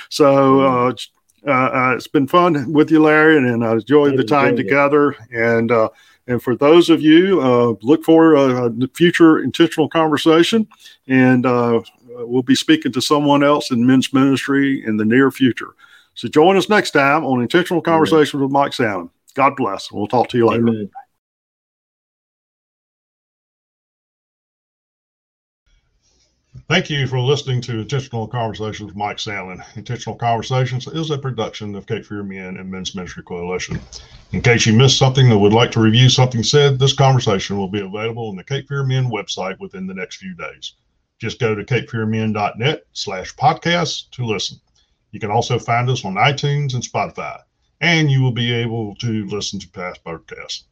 So 0.10 0.62
uh, 0.62 0.94
uh, 1.48 1.52
uh, 1.52 1.94
it's 1.96 2.08
been 2.08 2.28
fun 2.28 2.72
with 2.72 2.92
you, 2.92 3.02
Larry, 3.02 3.38
and, 3.38 3.48
and 3.48 3.66
I 3.66 3.74
enjoyed 3.74 4.18
the 4.18 4.24
time 4.24 4.56
together. 4.56 5.16
And 5.32 5.72
uh, 5.72 5.90
and 6.30 6.42
for 6.42 6.56
those 6.56 6.92
of 6.92 7.02
you, 7.02 7.42
uh, 7.42 7.74
look 7.82 8.04
for 8.04 8.36
a, 8.36 8.68
a, 8.68 8.88
future 8.94 9.40
intentional 9.40 9.90
conversation, 9.90 10.68
and 11.08 11.44
uh, 11.44 11.82
we'll 12.08 12.44
be 12.44 12.54
speaking 12.54 12.92
to 12.92 13.02
someone 13.02 13.44
else 13.44 13.72
in 13.72 13.86
men's 13.86 14.14
ministry 14.14 14.86
in 14.86 14.98
the 14.98 15.06
near 15.06 15.32
future. 15.32 15.74
So 16.14 16.28
join 16.28 16.56
us 16.56 16.70
next 16.70 16.92
time 16.92 17.26
on 17.26 17.42
Intentional 17.42 17.82
Conversations 17.82 18.36
Amen. 18.36 18.44
with 18.44 18.52
Mike 18.52 18.74
Sandlin. 18.74 19.10
God 19.34 19.56
bless. 19.56 19.92
We'll 19.92 20.08
talk 20.08 20.30
to 20.30 20.38
you 20.38 20.46
later. 20.46 20.68
Amen. 20.68 20.92
Thank 26.70 26.92
you 26.92 27.08
for 27.08 27.20
listening 27.20 27.62
to 27.62 27.80
Intentional 27.80 28.28
Conversations 28.28 28.90
with 28.90 28.96
Mike 28.96 29.18
Sandlin. 29.18 29.60
Intentional 29.76 30.16
Conversations 30.16 30.86
is 30.86 31.10
a 31.10 31.18
production 31.18 31.74
of 31.74 31.88
Cape 31.88 32.06
Fear 32.06 32.22
Men 32.22 32.58
and 32.58 32.70
Men's 32.70 32.94
Ministry 32.94 33.24
Coalition. 33.24 33.82
In 34.34 34.44
case 34.44 34.68
you 34.68 34.74
missed 34.74 35.00
something 35.00 35.32
or 35.32 35.40
would 35.40 35.52
like 35.52 35.72
to 35.72 35.80
review 35.80 36.10
something 36.10 36.44
said, 36.44 36.78
this 36.78 36.94
conversation 36.94 37.58
will 37.58 37.72
be 37.72 37.82
available 37.82 38.30
on 38.30 38.36
the 38.36 38.44
Cape 38.44 38.68
Fear 38.68 38.84
Men 38.84 39.10
website 39.10 39.58
within 39.60 39.88
the 39.88 39.96
next 39.96 40.18
few 40.18 40.36
days. 40.36 40.76
Just 41.18 41.40
go 41.40 41.56
to 41.56 41.64
capefearmen.net 41.64 42.84
slash 42.94 43.36
podcasts 43.36 44.08
to 44.12 44.24
listen. 44.24 44.62
You 45.10 45.20
can 45.20 45.32
also 45.32 45.58
find 45.58 45.90
us 45.90 46.06
on 46.06 46.14
iTunes 46.18 46.76
and 46.76 46.84
Spotify, 46.84 47.40
and 47.82 48.12
you 48.12 48.22
will 48.22 48.32
be 48.32 48.54
able 48.54 48.94
to 48.98 49.26
listen 49.26 49.60
to 49.60 49.70
past 49.70 50.04
podcasts. 50.04 50.66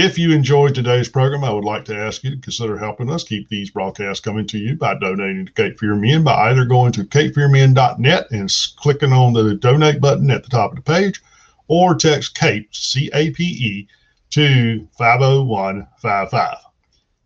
If 0.00 0.16
you 0.16 0.30
enjoyed 0.30 0.76
today's 0.76 1.08
program, 1.08 1.42
I 1.42 1.50
would 1.50 1.64
like 1.64 1.84
to 1.86 1.96
ask 1.96 2.22
you 2.22 2.30
to 2.30 2.40
consider 2.40 2.78
helping 2.78 3.10
us 3.10 3.24
keep 3.24 3.48
these 3.48 3.70
broadcasts 3.70 4.20
coming 4.20 4.46
to 4.46 4.56
you 4.56 4.76
by 4.76 4.94
donating 4.94 5.46
to 5.46 5.52
Cape 5.54 5.76
Fear 5.80 5.96
Men 5.96 6.22
by 6.22 6.50
either 6.50 6.64
going 6.64 6.92
to 6.92 7.02
capefearmen.net 7.02 8.30
and 8.30 8.48
clicking 8.76 9.12
on 9.12 9.32
the 9.32 9.56
donate 9.56 10.00
button 10.00 10.30
at 10.30 10.44
the 10.44 10.50
top 10.50 10.70
of 10.70 10.76
the 10.76 10.82
page, 10.82 11.20
or 11.66 11.96
text 11.96 12.36
CAPE, 12.36 12.72
C 12.72 13.10
A 13.12 13.32
P 13.32 13.42
E, 13.42 13.88
to 14.30 14.86
50155. 14.96 16.58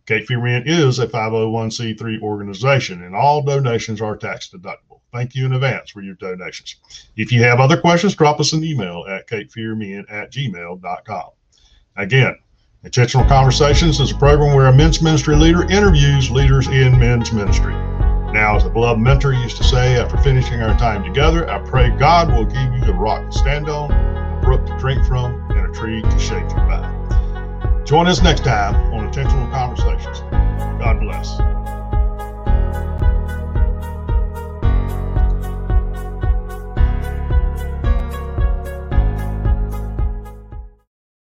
Cape 0.07 0.25
Fear 0.25 0.41
Men 0.41 0.63
is 0.65 0.97
a 0.97 1.05
501c3 1.05 2.21
organization, 2.23 3.03
and 3.03 3.15
all 3.15 3.43
donations 3.43 4.01
are 4.01 4.17
tax 4.17 4.49
deductible. 4.49 5.01
Thank 5.13 5.35
you 5.35 5.45
in 5.45 5.53
advance 5.53 5.91
for 5.91 6.01
your 6.01 6.15
donations. 6.15 6.77
If 7.17 7.31
you 7.31 7.43
have 7.43 7.59
other 7.59 7.79
questions, 7.79 8.15
drop 8.15 8.39
us 8.39 8.51
an 8.51 8.63
email 8.63 9.05
at 9.07 9.27
capefearmen 9.27 10.11
at 10.11 10.31
gmail.com. 10.31 11.29
Again, 11.95 12.35
Intentional 12.85 13.25
Conversations 13.29 14.01
is 14.01 14.11
a 14.11 14.17
program 14.17 14.53
where 14.53 14.65
a 14.65 14.73
men's 14.73 15.01
ministry 15.01 15.37
leader 15.37 15.63
interviews 15.71 16.29
leaders 16.29 16.67
in 16.67 16.99
men's 16.99 17.31
ministry. 17.31 17.71
Now, 18.33 18.57
as 18.57 18.65
a 18.65 18.69
beloved 18.69 18.99
mentor 18.99 19.31
used 19.31 19.55
to 19.55 19.63
say 19.63 19.95
after 19.95 20.17
finishing 20.17 20.61
our 20.61 20.77
time 20.77 21.01
together, 21.01 21.49
I 21.49 21.59
pray 21.59 21.91
God 21.91 22.27
will 22.27 22.43
give 22.43 22.73
you 22.73 22.91
a 22.91 22.93
rock 22.93 23.31
to 23.31 23.37
stand 23.37 23.69
on, 23.69 23.89
a 23.89 24.41
brook 24.43 24.65
to 24.65 24.77
drink 24.79 25.05
from, 25.05 25.49
and 25.51 25.65
a 25.65 25.71
tree 25.71 26.01
to 26.01 26.19
shade 26.19 26.43
you 26.51 26.57
by. 26.57 27.81
Join 27.85 28.05
us 28.07 28.21
next 28.21 28.43
time 28.43 28.75
on 28.93 29.05
Intentional 29.05 29.47
Conversations. 29.47 30.19